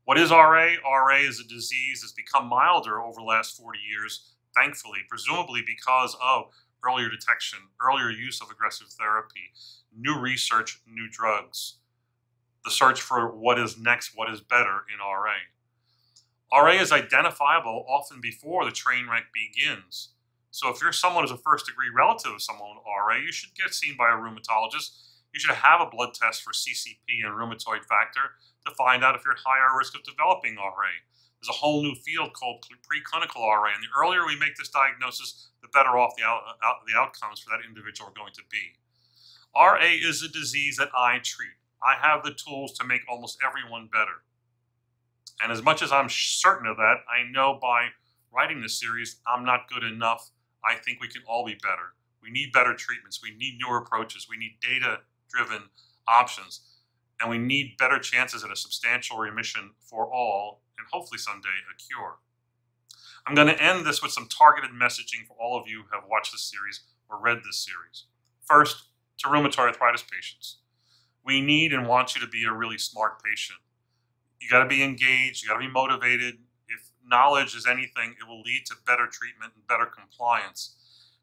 What 0.07 0.17
is 0.17 0.31
RA? 0.31 0.75
RA 0.85 1.17
is 1.17 1.41
a 1.41 1.43
disease 1.43 1.99
that's 1.99 2.13
become 2.13 2.47
milder 2.47 3.01
over 3.01 3.19
the 3.19 3.25
last 3.25 3.57
40 3.57 3.77
years, 3.77 4.35
thankfully, 4.55 4.99
presumably 5.09 5.61
because 5.67 6.15
of 6.23 6.45
earlier 6.81 7.09
detection, 7.09 7.59
earlier 7.85 8.09
use 8.09 8.39
of 8.39 8.49
aggressive 8.49 8.87
therapy, 8.87 9.51
new 9.93 10.17
research, 10.17 10.79
new 10.87 11.09
drugs, 11.09 11.79
the 12.63 12.71
search 12.71 13.01
for 13.01 13.35
what 13.35 13.59
is 13.59 13.77
next, 13.77 14.13
what 14.15 14.31
is 14.31 14.39
better 14.39 14.85
in 14.87 14.99
RA. 15.01 15.43
RA 16.57 16.81
is 16.81 16.93
identifiable 16.93 17.85
often 17.89 18.21
before 18.21 18.63
the 18.63 18.71
train 18.71 19.09
wreck 19.11 19.25
begins. 19.33 20.13
So 20.51 20.69
if 20.69 20.81
you're 20.81 20.93
someone 20.93 21.25
who's 21.25 21.31
a 21.31 21.37
first 21.37 21.65
degree 21.65 21.89
relative 21.93 22.31
of 22.31 22.41
someone 22.41 22.77
with 22.77 22.85
RA, 22.87 23.17
you 23.17 23.33
should 23.33 23.53
get 23.55 23.73
seen 23.73 23.97
by 23.97 24.07
a 24.07 24.15
rheumatologist. 24.15 25.03
You 25.33 25.41
should 25.41 25.55
have 25.55 25.81
a 25.81 25.89
blood 25.89 26.13
test 26.13 26.43
for 26.43 26.53
CCP 26.53 27.25
and 27.25 27.33
rheumatoid 27.35 27.83
factor 27.83 28.31
to 28.67 28.75
find 28.75 29.03
out 29.03 29.15
if 29.15 29.23
you're 29.23 29.33
at 29.33 29.39
higher 29.45 29.77
risk 29.77 29.95
of 29.95 30.03
developing 30.03 30.55
RA. 30.55 30.93
There's 31.39 31.49
a 31.49 31.59
whole 31.59 31.83
new 31.83 31.95
field 31.95 32.33
called 32.33 32.65
preclinical 32.83 33.41
RA, 33.41 33.71
and 33.73 33.83
the 33.83 33.93
earlier 33.97 34.25
we 34.25 34.37
make 34.37 34.55
this 34.55 34.69
diagnosis, 34.69 35.49
the 35.61 35.67
better 35.69 35.97
off 35.97 36.13
the, 36.17 36.23
out, 36.23 36.41
out, 36.63 36.77
the 36.87 36.97
outcomes 36.97 37.39
for 37.39 37.51
that 37.51 37.65
individual 37.65 38.09
are 38.09 38.13
going 38.13 38.33
to 38.33 38.41
be. 38.49 38.77
RA 39.55 39.77
is 39.81 40.23
a 40.23 40.29
disease 40.29 40.77
that 40.77 40.89
I 40.95 41.19
treat. 41.23 41.57
I 41.81 41.95
have 42.01 42.23
the 42.23 42.33
tools 42.33 42.73
to 42.73 42.85
make 42.85 43.01
almost 43.09 43.37
everyone 43.45 43.87
better. 43.91 44.23
And 45.41 45.51
as 45.51 45.61
much 45.61 45.81
as 45.81 45.91
I'm 45.91 46.09
certain 46.09 46.67
of 46.67 46.77
that, 46.77 46.97
I 47.07 47.29
know 47.31 47.59
by 47.61 47.89
writing 48.33 48.61
this 48.61 48.79
series, 48.79 49.19
I'm 49.27 49.45
not 49.45 49.69
good 49.69 49.83
enough. 49.83 50.31
I 50.65 50.75
think 50.75 50.99
we 50.99 51.07
can 51.07 51.21
all 51.27 51.45
be 51.45 51.55
better. 51.55 51.93
We 52.21 52.31
need 52.31 52.51
better 52.51 52.73
treatments. 52.73 53.21
We 53.21 53.35
need 53.37 53.59
newer 53.61 53.77
approaches. 53.77 54.27
We 54.29 54.37
need 54.37 54.57
data 54.61 55.01
driven 55.29 55.69
options. 56.07 56.61
And 57.19 57.29
we 57.29 57.37
need 57.37 57.77
better 57.77 57.99
chances 57.99 58.43
at 58.43 58.51
a 58.51 58.55
substantial 58.55 59.17
remission 59.17 59.71
for 59.79 60.11
all, 60.11 60.61
and 60.77 60.87
hopefully 60.91 61.17
someday 61.17 61.49
a 61.49 61.75
cure. 61.75 62.17
I'm 63.25 63.35
going 63.35 63.47
to 63.47 63.61
end 63.61 63.85
this 63.85 64.01
with 64.01 64.11
some 64.11 64.27
targeted 64.27 64.71
messaging 64.71 65.27
for 65.27 65.35
all 65.39 65.59
of 65.59 65.67
you 65.67 65.83
who 65.83 65.95
have 65.95 66.07
watched 66.09 66.31
this 66.31 66.43
series 66.43 66.81
or 67.09 67.19
read 67.19 67.39
this 67.43 67.57
series. 67.57 68.05
First, 68.45 68.89
to 69.19 69.27
rheumatoid 69.27 69.67
arthritis 69.67 70.03
patients. 70.03 70.57
We 71.25 71.41
need 71.41 71.73
and 71.73 71.87
want 71.87 72.15
you 72.15 72.21
to 72.21 72.27
be 72.27 72.45
a 72.45 72.53
really 72.53 72.77
smart 72.77 73.21
patient. 73.23 73.59
You 74.39 74.49
got 74.49 74.63
to 74.63 74.69
be 74.69 74.83
engaged, 74.83 75.43
you 75.43 75.49
got 75.49 75.55
to 75.55 75.67
be 75.67 75.71
motivated, 75.71 76.37
If 76.69 76.91
knowledge 77.05 77.55
is 77.55 77.65
anything, 77.65 78.15
it 78.19 78.27
will 78.27 78.41
lead 78.41 78.65
to 78.67 78.75
better 78.85 79.07
treatment 79.07 79.53
and 79.55 79.65
better 79.67 79.85
compliance. 79.85 80.75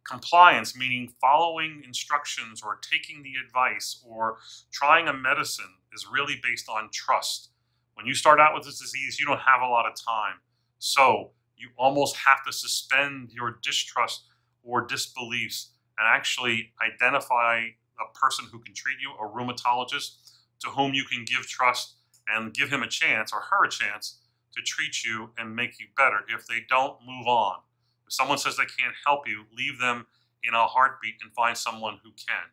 Compliance, 0.09 0.77
meaning 0.77 1.15
following 1.21 1.83
instructions 1.85 2.63
or 2.63 2.79
taking 2.83 3.23
the 3.23 3.33
advice 3.45 4.03
or 4.07 4.37
trying 4.71 5.09
a 5.09 5.13
medicine, 5.13 5.77
is 5.95 6.07
really 6.13 6.39
based 6.43 6.69
on 6.69 6.91
trust. 6.93 7.51
When 7.95 8.07
you 8.07 8.15
start 8.15 8.41
out 8.41 8.55
with 8.55 8.65
this 8.65 8.81
disease, 8.81 9.19
you 9.19 9.27
don't 9.27 9.41
have 9.41 9.63
a 9.63 9.69
lot 9.69 9.87
of 9.87 9.95
time. 9.95 10.41
So 10.79 11.31
you 11.57 11.69
almost 11.79 12.17
have 12.27 12.45
to 12.47 12.53
suspend 12.53 13.31
your 13.33 13.59
distrust 13.63 14.25
or 14.63 14.85
disbeliefs 14.85 15.71
and 15.99 16.07
actually 16.07 16.73
identify 16.83 17.61
a 18.01 18.19
person 18.19 18.47
who 18.51 18.59
can 18.59 18.75
treat 18.75 18.97
you, 19.01 19.13
a 19.13 19.29
rheumatologist, 19.29 20.17
to 20.61 20.71
whom 20.71 20.95
you 20.95 21.05
can 21.05 21.25
give 21.25 21.47
trust 21.47 21.95
and 22.29 22.53
give 22.53 22.71
him 22.71 22.83
a 22.83 22.89
chance 22.89 23.33
or 23.33 23.41
her 23.41 23.65
a 23.65 23.71
chance 23.71 24.19
to 24.57 24.63
treat 24.63 25.05
you 25.05 25.31
and 25.39 25.55
make 25.55 25.79
you 25.79 25.87
better. 25.97 26.21
If 26.29 26.47
they 26.47 26.65
don't, 26.69 26.99
move 27.07 27.27
on. 27.27 27.59
If 28.07 28.13
someone 28.13 28.39
says 28.39 28.57
they 28.57 28.65
can't 28.65 28.95
help 29.07 29.27
you, 29.27 29.45
leave 29.57 29.79
them 29.81 30.07
in 30.43 30.55
a 30.55 30.67
heartbeat 30.67 31.15
and 31.23 31.33
find 31.33 31.57
someone 31.57 31.99
who 32.03 32.11
can. 32.13 32.45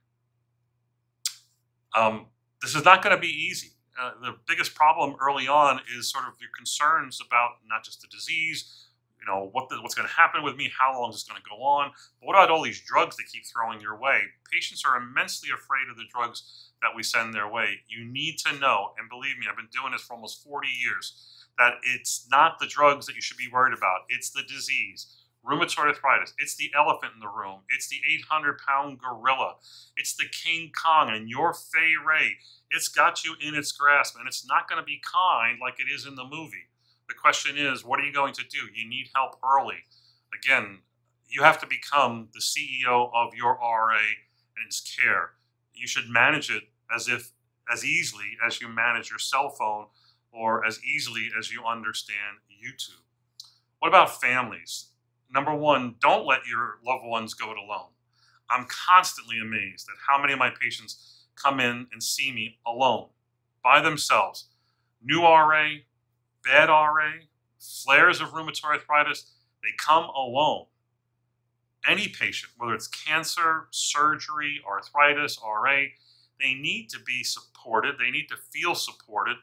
Um, 1.93 2.25
this 2.61 2.75
is 2.75 2.85
not 2.85 3.03
going 3.03 3.15
to 3.15 3.21
be 3.21 3.27
easy. 3.27 3.71
Uh, 4.01 4.11
the 4.21 4.35
biggest 4.47 4.73
problem 4.75 5.15
early 5.19 5.47
on 5.47 5.81
is 5.97 6.09
sort 6.09 6.25
of 6.25 6.33
your 6.39 6.49
concerns 6.55 7.19
about 7.25 7.57
not 7.67 7.83
just 7.83 8.01
the 8.01 8.07
disease, 8.07 8.87
you 9.19 9.31
know, 9.31 9.49
what 9.51 9.69
the, 9.69 9.79
what's 9.81 9.93
going 9.93 10.07
to 10.07 10.13
happen 10.13 10.43
with 10.43 10.55
me, 10.55 10.71
how 10.77 10.99
long 10.99 11.09
is 11.09 11.17
this 11.17 11.23
going 11.23 11.41
to 11.41 11.49
go 11.49 11.61
on, 11.61 11.91
but 12.19 12.27
what 12.27 12.33
about 12.33 12.49
all 12.49 12.63
these 12.63 12.81
drugs 12.81 13.17
they 13.17 13.23
keep 13.31 13.43
throwing 13.45 13.79
your 13.79 13.99
way? 13.99 14.19
Patients 14.51 14.83
are 14.85 14.97
immensely 14.97 15.49
afraid 15.53 15.91
of 15.91 15.97
the 15.97 16.05
drugs 16.11 16.71
that 16.81 16.95
we 16.95 17.03
send 17.03 17.33
their 17.33 17.47
way. 17.47 17.81
You 17.87 18.05
need 18.05 18.37
to 18.45 18.57
know, 18.57 18.93
and 18.97 19.09
believe 19.09 19.37
me, 19.37 19.45
I've 19.49 19.57
been 19.57 19.69
doing 19.71 19.91
this 19.91 20.01
for 20.01 20.13
almost 20.13 20.43
40 20.43 20.67
years 20.67 21.13
that 21.57 21.73
it's 21.83 22.27
not 22.31 22.57
the 22.59 22.65
drugs 22.65 23.05
that 23.05 23.15
you 23.15 23.21
should 23.21 23.37
be 23.37 23.49
worried 23.51 23.77
about, 23.77 24.01
it's 24.09 24.31
the 24.31 24.43
disease. 24.43 25.07
Rheumatoid 25.45 25.87
arthritis, 25.87 26.33
it's 26.37 26.55
the 26.55 26.71
elephant 26.77 27.13
in 27.15 27.19
the 27.19 27.27
room, 27.27 27.61
it's 27.69 27.87
the 27.87 27.97
800 28.13 28.59
pound 28.59 28.99
gorilla, 28.99 29.55
it's 29.97 30.15
the 30.15 30.25
King 30.31 30.71
Kong, 30.71 31.09
and 31.09 31.29
your 31.29 31.53
Fay 31.53 31.93
Wray. 32.05 32.37
It's 32.69 32.87
got 32.87 33.23
you 33.23 33.35
in 33.41 33.55
its 33.55 33.71
grasp, 33.71 34.15
and 34.19 34.27
it's 34.27 34.45
not 34.45 34.69
going 34.69 34.79
to 34.79 34.85
be 34.85 35.01
kind 35.03 35.57
like 35.59 35.79
it 35.79 35.91
is 35.91 36.05
in 36.05 36.15
the 36.15 36.23
movie. 36.23 36.69
The 37.07 37.15
question 37.15 37.57
is, 37.57 37.83
what 37.83 37.99
are 37.99 38.03
you 38.03 38.13
going 38.13 38.33
to 38.35 38.43
do? 38.43 38.59
You 38.73 38.87
need 38.87 39.09
help 39.15 39.35
early. 39.43 39.79
Again, 40.33 40.79
you 41.27 41.43
have 41.43 41.59
to 41.61 41.67
become 41.67 42.29
the 42.33 42.39
CEO 42.39 43.09
of 43.13 43.33
your 43.33 43.55
RA 43.55 43.97
and 43.97 44.67
its 44.67 44.79
care. 44.79 45.31
You 45.73 45.87
should 45.87 46.09
manage 46.09 46.49
it 46.51 46.63
as 46.93 47.07
if 47.07 47.31
as 47.71 47.83
easily 47.85 48.37
as 48.45 48.61
you 48.61 48.67
manage 48.67 49.09
your 49.09 49.19
cell 49.19 49.49
phone 49.49 49.87
or 50.31 50.65
as 50.65 50.83
easily 50.83 51.29
as 51.37 51.51
you 51.51 51.63
understand 51.65 52.37
YouTube. 52.49 53.01
What 53.79 53.87
about 53.87 54.21
families? 54.21 54.90
Number 55.33 55.53
one, 55.53 55.95
don't 56.01 56.25
let 56.25 56.45
your 56.45 56.79
loved 56.85 57.05
ones 57.05 57.33
go 57.33 57.51
it 57.51 57.57
alone. 57.57 57.89
I'm 58.49 58.65
constantly 58.67 59.39
amazed 59.39 59.87
at 59.89 59.97
how 60.07 60.21
many 60.21 60.33
of 60.33 60.39
my 60.39 60.49
patients 60.49 61.25
come 61.35 61.59
in 61.59 61.87
and 61.91 62.03
see 62.03 62.31
me 62.31 62.59
alone, 62.67 63.07
by 63.63 63.81
themselves. 63.81 64.49
New 65.01 65.21
RA, 65.21 65.67
bad 66.43 66.69
RA, 66.69 67.11
flares 67.59 68.19
of 68.19 68.29
rheumatoid 68.29 68.63
arthritis, 68.65 69.31
they 69.63 69.69
come 69.77 70.05
alone. 70.05 70.65
Any 71.87 72.09
patient, 72.09 72.51
whether 72.57 72.73
it's 72.73 72.87
cancer, 72.87 73.67
surgery, 73.71 74.59
arthritis, 74.67 75.39
RA, 75.43 75.83
they 76.39 76.53
need 76.53 76.89
to 76.89 76.99
be 76.99 77.23
supported. 77.23 77.95
They 77.97 78.11
need 78.11 78.27
to 78.29 78.35
feel 78.51 78.75
supported 78.75 79.37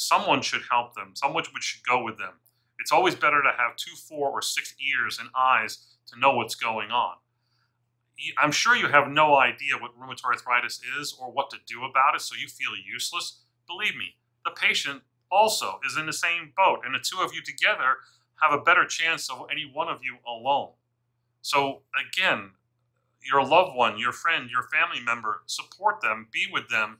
someone 0.00 0.40
should 0.40 0.62
help 0.70 0.94
them. 0.94 1.12
Someone 1.14 1.44
should 1.60 1.82
go 1.84 2.02
with 2.02 2.18
them. 2.18 2.34
It's 2.80 2.92
always 2.92 3.14
better 3.14 3.42
to 3.42 3.50
have 3.56 3.76
two, 3.76 3.94
four, 3.94 4.30
or 4.30 4.42
six 4.42 4.74
ears 4.80 5.18
and 5.18 5.28
eyes 5.36 5.96
to 6.06 6.18
know 6.18 6.34
what's 6.34 6.54
going 6.54 6.90
on. 6.90 7.14
I'm 8.38 8.52
sure 8.52 8.76
you 8.76 8.88
have 8.88 9.08
no 9.08 9.36
idea 9.36 9.78
what 9.80 9.98
rheumatoid 9.98 10.24
arthritis 10.24 10.80
is 11.00 11.16
or 11.18 11.30
what 11.30 11.50
to 11.50 11.56
do 11.66 11.84
about 11.84 12.14
it, 12.14 12.20
so 12.20 12.34
you 12.36 12.48
feel 12.48 12.72
useless. 12.76 13.40
Believe 13.66 13.96
me, 13.96 14.16
the 14.44 14.50
patient 14.50 15.02
also 15.30 15.80
is 15.86 15.96
in 15.96 16.06
the 16.06 16.12
same 16.12 16.52
boat, 16.56 16.80
and 16.84 16.94
the 16.94 16.98
two 16.98 17.22
of 17.22 17.32
you 17.34 17.42
together 17.42 17.96
have 18.42 18.52
a 18.52 18.62
better 18.62 18.84
chance 18.84 19.30
of 19.30 19.46
any 19.50 19.70
one 19.70 19.88
of 19.88 20.00
you 20.02 20.18
alone. 20.26 20.70
So, 21.42 21.82
again, 21.98 22.52
your 23.22 23.44
loved 23.44 23.76
one, 23.76 23.98
your 23.98 24.12
friend, 24.12 24.50
your 24.50 24.64
family 24.64 25.00
member, 25.02 25.42
support 25.46 26.00
them, 26.00 26.28
be 26.32 26.46
with 26.50 26.68
them, 26.68 26.98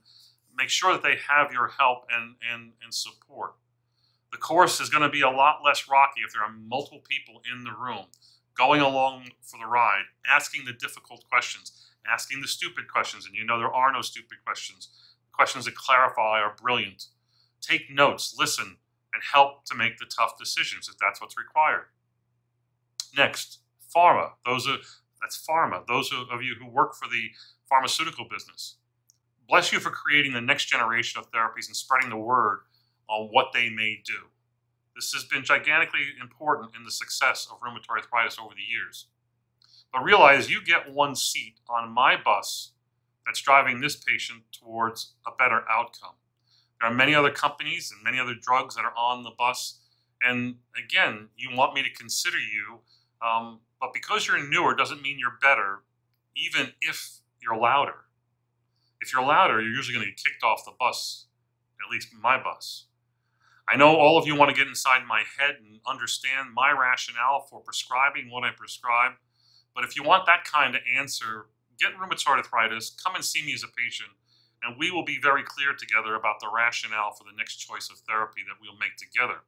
make 0.55 0.69
sure 0.69 0.93
that 0.93 1.03
they 1.03 1.17
have 1.27 1.51
your 1.51 1.67
help 1.67 2.05
and, 2.11 2.35
and, 2.51 2.73
and 2.83 2.93
support. 2.93 3.53
The 4.31 4.37
course 4.37 4.79
is 4.79 4.89
going 4.89 5.03
to 5.03 5.09
be 5.09 5.21
a 5.21 5.29
lot 5.29 5.59
less 5.63 5.89
rocky 5.89 6.21
if 6.25 6.33
there 6.33 6.43
are 6.43 6.51
multiple 6.51 7.03
people 7.07 7.41
in 7.51 7.63
the 7.63 7.71
room 7.71 8.05
going 8.57 8.81
along 8.81 9.31
for 9.41 9.57
the 9.57 9.65
ride, 9.65 10.03
asking 10.27 10.65
the 10.65 10.73
difficult 10.73 11.23
questions, 11.29 11.89
asking 12.07 12.41
the 12.41 12.47
stupid 12.47 12.87
questions, 12.87 13.25
and 13.25 13.35
you 13.35 13.45
know 13.45 13.57
there 13.57 13.73
are 13.73 13.91
no 13.91 14.01
stupid 14.01 14.37
questions. 14.45 14.89
questions 15.31 15.65
that 15.65 15.75
clarify 15.75 16.39
are 16.39 16.55
brilliant. 16.61 17.05
Take 17.61 17.89
notes, 17.89 18.35
listen, 18.37 18.77
and 19.13 19.23
help 19.33 19.65
to 19.65 19.75
make 19.75 19.97
the 19.97 20.05
tough 20.05 20.37
decisions 20.37 20.87
if 20.89 20.97
that's 20.97 21.21
what's 21.21 21.37
required. 21.37 21.85
Next, 23.17 23.59
pharma. 23.95 24.31
Those 24.45 24.67
are 24.67 24.77
that's 25.21 25.45
pharma. 25.47 25.85
Those 25.87 26.11
of 26.11 26.41
you 26.41 26.55
who 26.59 26.67
work 26.67 26.95
for 26.95 27.07
the 27.07 27.29
pharmaceutical 27.69 28.25
business. 28.29 28.77
Bless 29.47 29.71
you 29.71 29.79
for 29.79 29.91
creating 29.91 30.33
the 30.33 30.41
next 30.41 30.65
generation 30.65 31.19
of 31.19 31.31
therapies 31.31 31.67
and 31.67 31.75
spreading 31.75 32.09
the 32.09 32.17
word 32.17 32.61
on 33.11 33.27
what 33.31 33.51
they 33.53 33.69
may 33.69 34.01
do. 34.03 34.29
This 34.95 35.11
has 35.13 35.23
been 35.25 35.43
gigantically 35.43 36.01
important 36.19 36.71
in 36.75 36.83
the 36.83 36.91
success 36.91 37.47
of 37.51 37.59
rheumatoid 37.59 38.03
arthritis 38.03 38.37
over 38.39 38.53
the 38.55 38.61
years. 38.61 39.07
But 39.91 40.03
realize 40.03 40.49
you 40.49 40.63
get 40.63 40.93
one 40.93 41.15
seat 41.15 41.55
on 41.69 41.91
my 41.91 42.15
bus 42.15 42.71
that's 43.25 43.41
driving 43.41 43.81
this 43.81 43.95
patient 43.95 44.43
towards 44.51 45.13
a 45.27 45.31
better 45.37 45.63
outcome. 45.69 46.15
There 46.79 46.89
are 46.89 46.93
many 46.93 47.13
other 47.13 47.29
companies 47.29 47.91
and 47.91 48.03
many 48.03 48.19
other 48.19 48.33
drugs 48.33 48.75
that 48.75 48.85
are 48.85 48.95
on 48.97 49.23
the 49.23 49.31
bus. 49.37 49.79
And 50.21 50.55
again, 50.77 51.29
you 51.35 51.55
want 51.55 51.73
me 51.73 51.83
to 51.83 51.93
consider 51.93 52.37
you, 52.37 52.79
um, 53.25 53.59
but 53.79 53.93
because 53.93 54.27
you're 54.27 54.41
newer 54.41 54.75
doesn't 54.75 55.01
mean 55.01 55.19
you're 55.19 55.37
better, 55.41 55.83
even 56.35 56.73
if 56.81 57.19
you're 57.41 57.57
louder. 57.57 58.05
If 59.01 59.11
you're 59.11 59.25
louder, 59.25 59.61
you're 59.61 59.71
usually 59.71 59.95
going 59.95 60.05
to 60.05 60.11
get 60.11 60.23
kicked 60.23 60.43
off 60.43 60.63
the 60.63 60.73
bus, 60.79 61.25
at 61.83 61.91
least 61.91 62.09
my 62.19 62.41
bus. 62.41 62.85
I 63.71 63.77
know 63.77 63.95
all 63.95 64.17
of 64.17 64.27
you 64.27 64.35
want 64.35 64.49
to 64.49 64.55
get 64.55 64.67
inside 64.67 65.03
my 65.07 65.23
head 65.39 65.55
and 65.63 65.79
understand 65.87 66.53
my 66.53 66.71
rationale 66.71 67.47
for 67.49 67.61
prescribing 67.61 68.29
what 68.29 68.43
I 68.43 68.49
prescribe, 68.51 69.13
but 69.73 69.85
if 69.85 69.95
you 69.95 70.03
want 70.03 70.25
that 70.25 70.43
kind 70.43 70.75
of 70.75 70.81
answer, 70.97 71.45
get 71.79 71.91
rheumatoid 71.93 72.37
arthritis, 72.37 72.93
come 73.01 73.15
and 73.15 73.23
see 73.23 73.45
me 73.45 73.53
as 73.53 73.63
a 73.63 73.67
patient, 73.67 74.09
and 74.61 74.75
we 74.77 74.91
will 74.91 75.05
be 75.05 75.19
very 75.21 75.43
clear 75.43 75.73
together 75.73 76.15
about 76.15 76.41
the 76.41 76.49
rationale 76.53 77.11
for 77.11 77.23
the 77.23 77.35
next 77.37 77.55
choice 77.55 77.89
of 77.89 77.97
therapy 77.99 78.41
that 78.45 78.57
we'll 78.61 78.77
make 78.77 78.97
together. 78.97 79.39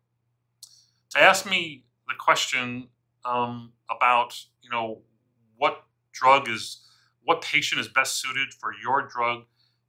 To 1.09 1.19
ask 1.19 1.45
me 1.45 1.83
the 2.07 2.15
question 2.17 2.87
um, 3.25 3.73
about, 3.91 4.39
you 4.61 4.69
know, 4.69 5.01
what 5.57 5.83
drug 6.13 6.47
is, 6.47 6.87
what 7.25 7.41
patient 7.41 7.81
is 7.81 7.89
best 7.89 8.21
suited 8.21 8.53
for 8.53 8.71
your 8.81 9.05
drug 9.05 9.43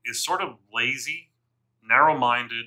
is 0.05 0.25
sort 0.25 0.43
of 0.43 0.57
lazy, 0.75 1.31
narrow-minded, 1.89 2.67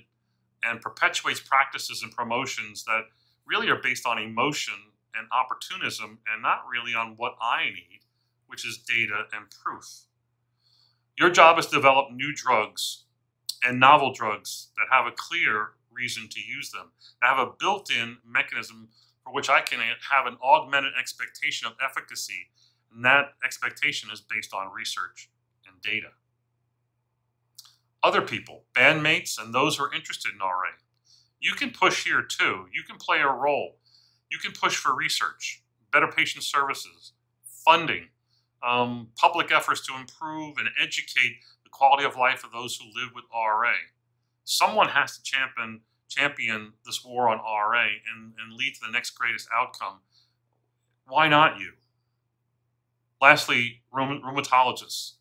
and 0.68 0.82
perpetuates 0.82 1.40
practices 1.40 2.04
and 2.04 2.12
promotions 2.12 2.84
that 2.86 3.04
really 3.46 3.70
are 3.70 3.82
based 3.82 4.06
on 4.06 4.18
emotion 4.18 4.74
and 5.18 5.28
opportunism 5.32 6.20
and 6.32 6.42
not 6.42 6.64
really 6.72 6.94
on 6.94 7.16
what 7.18 7.36
I 7.42 7.66
need, 7.66 8.02
which 8.48 8.68
is 8.68 8.78
data 8.78 9.24
and 9.34 9.46
proof. 9.50 9.86
Your 11.18 11.30
job 11.30 11.58
is 11.58 11.68
to 11.68 11.76
develop 11.76 12.12
new 12.12 12.34
drugs 12.34 13.06
and 13.64 13.80
novel 13.80 14.14
drugs 14.14 14.68
that 14.78 14.86
have 14.92 15.08
a 15.08 15.16
clear 15.16 15.70
reason 15.92 16.28
to 16.30 16.40
use 16.40 16.70
them, 16.72 16.92
that 17.22 17.36
have 17.36 17.48
a 17.48 17.52
built-in 17.60 18.18
mechanism 18.26 18.90
for 19.24 19.34
which 19.34 19.50
I 19.50 19.62
can 19.62 19.80
have 19.80 20.28
an 20.28 20.38
augmented 20.44 20.94
expectation 21.00 21.68
of 21.68 21.74
efficacy, 21.84 22.50
and 22.94 23.04
that 23.04 23.34
expectation 23.44 24.10
is 24.14 24.22
based 24.22 24.54
on 24.54 24.72
research 24.72 25.30
and 25.68 25.82
data. 25.82 26.10
Other 28.04 28.22
people, 28.22 28.64
bandmates, 28.76 29.42
and 29.42 29.54
those 29.54 29.78
who 29.78 29.84
are 29.84 29.94
interested 29.94 30.34
in 30.34 30.40
RA, 30.40 30.72
you 31.40 31.54
can 31.54 31.72
push 31.72 32.04
here 32.06 32.22
too. 32.22 32.68
You 32.74 32.84
can 32.84 32.98
play 32.98 33.20
a 33.20 33.28
role. 33.28 33.78
You 34.30 34.38
can 34.40 34.52
push 34.52 34.76
for 34.76 34.96
research, 34.96 35.64
better 35.92 36.08
patient 36.08 36.44
services, 36.44 37.14
funding, 37.44 38.10
um, 38.66 39.10
public 39.16 39.52
efforts 39.52 39.86
to 39.88 39.96
improve 39.96 40.58
and 40.58 40.70
educate 40.82 41.38
the 41.64 41.70
quality 41.70 42.04
of 42.04 42.16
life 42.16 42.44
of 42.44 42.52
those 42.52 42.76
who 42.76 42.86
live 42.86 43.12
with 43.14 43.26
RA. 43.34 43.74
Someone 44.44 44.90
has 44.90 45.18
to 45.18 45.24
champion 45.24 45.82
champion 46.10 46.72
this 46.86 47.04
war 47.04 47.28
on 47.28 47.38
RA 47.38 47.84
and, 47.84 48.34
and 48.40 48.54
lead 48.54 48.74
to 48.76 48.80
the 48.86 48.92
next 48.92 49.12
greatest 49.12 49.48
outcome. 49.54 50.00
Why 51.06 51.28
not 51.28 51.60
you? 51.60 51.74
Lastly, 53.22 53.82
rheumatologists. 53.94 55.17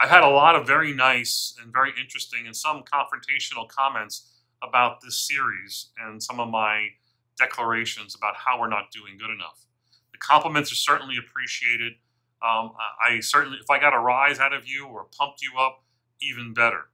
I've 0.00 0.10
had 0.10 0.22
a 0.22 0.28
lot 0.28 0.54
of 0.54 0.66
very 0.66 0.92
nice 0.92 1.54
and 1.60 1.72
very 1.72 1.92
interesting 2.00 2.46
and 2.46 2.54
some 2.54 2.82
confrontational 2.82 3.68
comments 3.68 4.30
about 4.62 5.00
this 5.00 5.18
series 5.18 5.88
and 5.98 6.22
some 6.22 6.38
of 6.38 6.48
my 6.48 6.88
declarations 7.36 8.14
about 8.14 8.34
how 8.36 8.60
we're 8.60 8.68
not 8.68 8.90
doing 8.92 9.18
good 9.18 9.30
enough. 9.30 9.66
The 10.12 10.18
compliments 10.18 10.70
are 10.72 10.76
certainly 10.76 11.16
appreciated. 11.16 11.94
Um, 12.42 12.72
I 13.00 13.20
certainly, 13.20 13.58
if 13.60 13.70
I 13.70 13.80
got 13.80 13.92
a 13.92 13.98
rise 13.98 14.38
out 14.38 14.52
of 14.52 14.68
you 14.68 14.86
or 14.86 15.06
pumped 15.16 15.42
you 15.42 15.58
up, 15.58 15.82
even 16.20 16.54
better. 16.54 16.88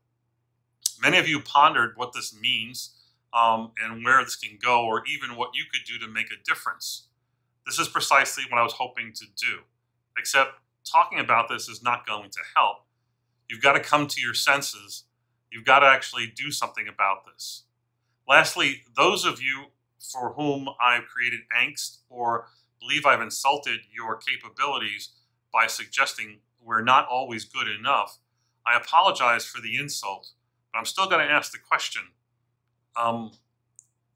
Many 1.01 1.19
of 1.19 1.29
you 1.29 1.41
pondered 1.41 1.93
what 1.97 2.13
this 2.13 2.35
means 2.39 2.95
um, 3.33 3.73
and 3.83 4.05
where 4.05 4.23
this 4.23 4.37
can 4.37 4.59
go, 4.63 4.85
or 4.85 5.03
even 5.07 5.37
what 5.37 5.51
you 5.55 5.65
could 5.71 5.85
do 5.87 5.99
to 5.99 6.11
make 6.11 6.29
a 6.29 6.43
difference. 6.45 7.09
This 7.67 7.79
is 7.79 7.89
precisely 7.89 8.45
what 8.49 8.59
I 8.59 8.63
was 8.63 8.75
hoping 8.75 9.13
to 9.15 9.25
do, 9.37 9.61
except 10.17 10.53
talking 10.91 11.19
about 11.19 11.49
this 11.49 11.69
is 11.69 11.83
not 11.83 12.07
going 12.07 12.31
to 12.31 12.39
help. 12.55 12.84
You've 13.49 13.63
got 13.63 13.75
to 13.75 13.81
come 13.81 14.07
to 14.09 14.21
your 14.21 14.35
senses. 14.35 15.05
You've 15.51 15.65
got 15.65 15.81
to 15.81 15.87
actually 15.87 16.27
do 16.27 16.51
something 16.51 16.89
about 16.89 17.25
this. 17.27 17.65
Lastly, 18.29 18.83
those 18.97 19.25
of 19.25 19.43
you 19.43 19.67
for 20.01 20.33
whom 20.35 20.69
I've 20.83 21.07
created 21.07 21.41
angst 21.57 21.99
or 22.09 22.49
believe 22.81 23.07
I've 23.07 23.21
insulted 23.21 23.81
your 23.93 24.17
capabilities 24.17 25.11
by 25.53 25.67
suggesting 25.67 26.41
we're 26.63 26.83
not 26.83 27.07
always 27.09 27.45
good 27.45 27.69
enough, 27.69 28.19
I 28.67 28.77
apologize 28.77 29.45
for 29.45 29.61
the 29.61 29.77
insult, 29.77 30.33
but 30.73 30.79
I'm 30.79 30.87
still 30.87 31.09
going 31.09 31.27
to 31.27 31.33
ask 31.33 31.53
the 31.53 31.59
question. 31.59 32.03
Um, 32.97 33.33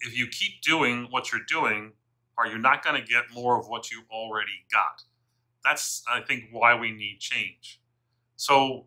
if 0.01 0.17
you 0.17 0.27
keep 0.27 0.63
doing 0.63 1.09
what 1.11 1.33
you're 1.33 1.43
doing, 1.47 1.93
are 2.37 2.47
you 2.47 2.59
not 2.59 2.85
going 2.85 3.01
to 3.01 3.07
get 3.07 3.25
more 3.35 3.59
of 3.59 3.69
what 3.69 3.91
you 3.91 4.03
already 4.11 4.65
got? 4.73 5.03
That's, 5.65 6.03
I 6.09 6.21
think, 6.21 6.45
why 6.53 6.75
we 6.75 6.93
need 6.93 7.19
change. 7.19 7.81
So 8.37 8.87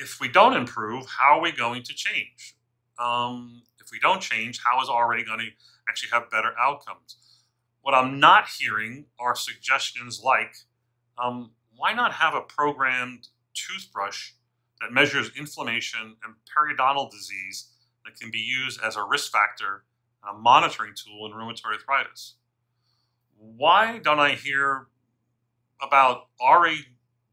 if 0.00 0.20
we 0.20 0.28
don't 0.28 0.54
improve, 0.56 1.06
how 1.06 1.38
are 1.38 1.42
we 1.42 1.52
going 1.52 1.82
to 1.82 1.94
change? 1.94 2.56
Um, 2.98 3.62
if 3.80 3.88
we 3.92 3.98
don't 3.98 4.20
change, 4.20 4.60
how 4.64 4.80
is 4.80 4.88
RA 4.88 5.22
going 5.24 5.40
to 5.40 5.48
actually 5.88 6.10
have 6.12 6.30
better 6.30 6.52
outcomes? 6.58 7.16
What 7.82 7.94
I'm 7.94 8.18
not 8.18 8.48
hearing 8.48 9.06
are 9.20 9.34
suggestions 9.36 10.22
like, 10.24 10.56
um, 11.22 11.50
why 11.76 11.92
not 11.92 12.12
have 12.12 12.34
a 12.34 12.40
programmed 12.40 13.28
toothbrush 13.54 14.30
that 14.80 14.92
measures 14.92 15.30
inflammation 15.36 16.16
and 16.24 16.34
periodontal 16.56 17.10
disease 17.10 17.68
that 18.04 18.18
can 18.18 18.30
be 18.30 18.38
used 18.38 18.80
as 18.82 18.96
a 18.96 19.04
risk 19.04 19.30
factor 19.30 19.84
and 20.22 20.36
a 20.36 20.38
monitoring 20.38 20.92
tool 20.94 21.26
in 21.26 21.32
rheumatoid 21.32 21.72
arthritis? 21.72 22.34
Why 23.36 23.98
don't 23.98 24.20
I 24.20 24.30
hear 24.30 24.86
about 25.82 26.28
RA 26.40 26.74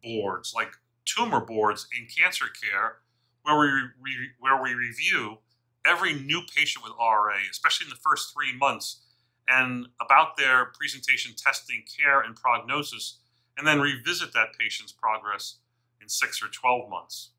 boards 0.03 0.53
like 0.55 0.71
tumor 1.05 1.39
boards 1.39 1.87
in 1.97 2.07
cancer 2.07 2.45
care 2.45 2.97
where 3.43 3.59
we, 3.59 3.67
re 4.01 4.29
where 4.39 4.61
we 4.61 4.73
review 4.73 5.37
every 5.85 6.13
new 6.13 6.41
patient 6.55 6.83
with 6.83 6.93
RA, 6.99 7.35
especially 7.49 7.85
in 7.85 7.89
the 7.89 7.95
first 7.95 8.33
three 8.33 8.55
months, 8.55 9.01
and 9.47 9.87
about 9.99 10.37
their 10.37 10.65
presentation, 10.79 11.33
testing, 11.35 11.83
care, 11.99 12.21
and 12.21 12.35
prognosis, 12.35 13.19
and 13.57 13.65
then 13.65 13.79
revisit 13.79 14.33
that 14.33 14.57
patient's 14.57 14.91
progress 14.91 15.57
in 16.01 16.07
six 16.07 16.41
or 16.41 16.47
12 16.47 16.89
months. 16.89 17.31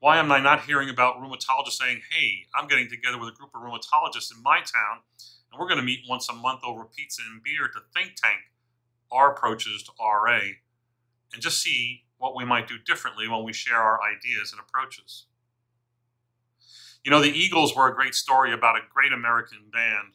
Why 0.00 0.18
am 0.18 0.30
I 0.30 0.38
not 0.38 0.64
hearing 0.64 0.90
about 0.90 1.16
rheumatologists 1.16 1.72
saying, 1.72 2.02
hey, 2.10 2.46
I'm 2.54 2.68
getting 2.68 2.88
together 2.88 3.18
with 3.18 3.30
a 3.30 3.36
group 3.36 3.50
of 3.54 3.62
rheumatologists 3.62 4.34
in 4.34 4.42
my 4.42 4.58
town, 4.58 5.00
and 5.50 5.58
we're 5.58 5.66
going 5.66 5.80
to 5.80 5.84
meet 5.84 6.00
once 6.08 6.28
a 6.28 6.32
month 6.32 6.60
over 6.64 6.84
pizza 6.84 7.22
and 7.28 7.42
beer 7.42 7.68
to 7.68 7.80
think 7.94 8.16
tank 8.16 8.38
our 9.10 9.32
approaches 9.32 9.82
to 9.84 9.92
RA 10.00 10.40
and 11.32 11.42
just 11.42 11.62
see 11.62 12.04
what 12.18 12.36
we 12.36 12.44
might 12.44 12.68
do 12.68 12.78
differently 12.78 13.28
when 13.28 13.44
we 13.44 13.52
share 13.52 13.78
our 13.78 14.00
ideas 14.02 14.52
and 14.52 14.60
approaches. 14.60 15.26
You 17.04 17.10
know, 17.10 17.20
the 17.22 17.30
Eagles 17.30 17.74
were 17.74 17.88
a 17.88 17.94
great 17.94 18.14
story 18.14 18.52
about 18.52 18.76
a 18.76 18.80
great 18.92 19.12
American 19.12 19.70
band. 19.72 20.14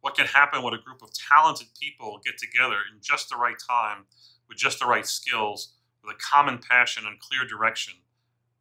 What 0.00 0.16
can 0.16 0.26
happen 0.26 0.62
when 0.62 0.74
a 0.74 0.82
group 0.82 1.00
of 1.00 1.10
talented 1.14 1.68
people 1.80 2.20
get 2.24 2.36
together 2.36 2.78
in 2.92 3.00
just 3.00 3.30
the 3.30 3.36
right 3.36 3.56
time, 3.58 4.04
with 4.48 4.58
just 4.58 4.80
the 4.80 4.86
right 4.86 5.06
skills, 5.06 5.74
with 6.02 6.14
a 6.14 6.18
common 6.18 6.58
passion 6.58 7.04
and 7.06 7.18
clear 7.20 7.46
direction? 7.46 7.94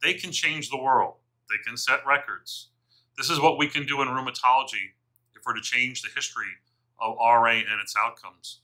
They 0.01 0.13
can 0.13 0.31
change 0.31 0.69
the 0.69 0.81
world. 0.81 1.15
They 1.49 1.57
can 1.65 1.75
set 1.75 2.05
records. 2.07 2.69
This 3.17 3.29
is 3.29 3.41
what 3.41 3.57
we 3.57 3.67
can 3.67 3.85
do 3.85 4.01
in 4.01 4.07
rheumatology 4.07 4.93
if 5.35 5.41
we're 5.45 5.55
to 5.55 5.61
change 5.61 6.01
the 6.01 6.09
history 6.15 6.53
of 7.01 7.17
RA 7.19 7.51
and 7.51 7.81
its 7.81 7.95
outcomes. 8.01 8.61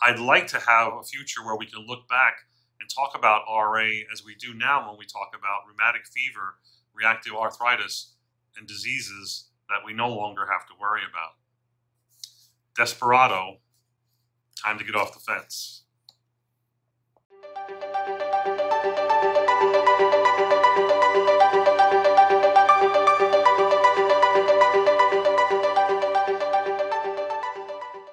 I'd 0.00 0.18
like 0.18 0.46
to 0.48 0.60
have 0.60 0.94
a 0.94 1.02
future 1.02 1.44
where 1.44 1.56
we 1.56 1.66
can 1.66 1.86
look 1.86 2.08
back 2.08 2.36
and 2.80 2.88
talk 2.90 3.16
about 3.16 3.44
RA 3.48 3.88
as 4.12 4.24
we 4.24 4.34
do 4.34 4.54
now 4.54 4.88
when 4.88 4.98
we 4.98 5.06
talk 5.06 5.30
about 5.36 5.66
rheumatic 5.68 6.06
fever, 6.06 6.56
reactive 6.94 7.34
arthritis, 7.34 8.14
and 8.56 8.66
diseases 8.66 9.48
that 9.68 9.84
we 9.84 9.92
no 9.92 10.08
longer 10.08 10.46
have 10.50 10.66
to 10.66 10.74
worry 10.80 11.02
about. 11.08 11.32
Desperado, 12.76 13.58
time 14.62 14.78
to 14.78 14.84
get 14.84 14.94
off 14.94 15.14
the 15.14 15.20
fence. 15.20 15.83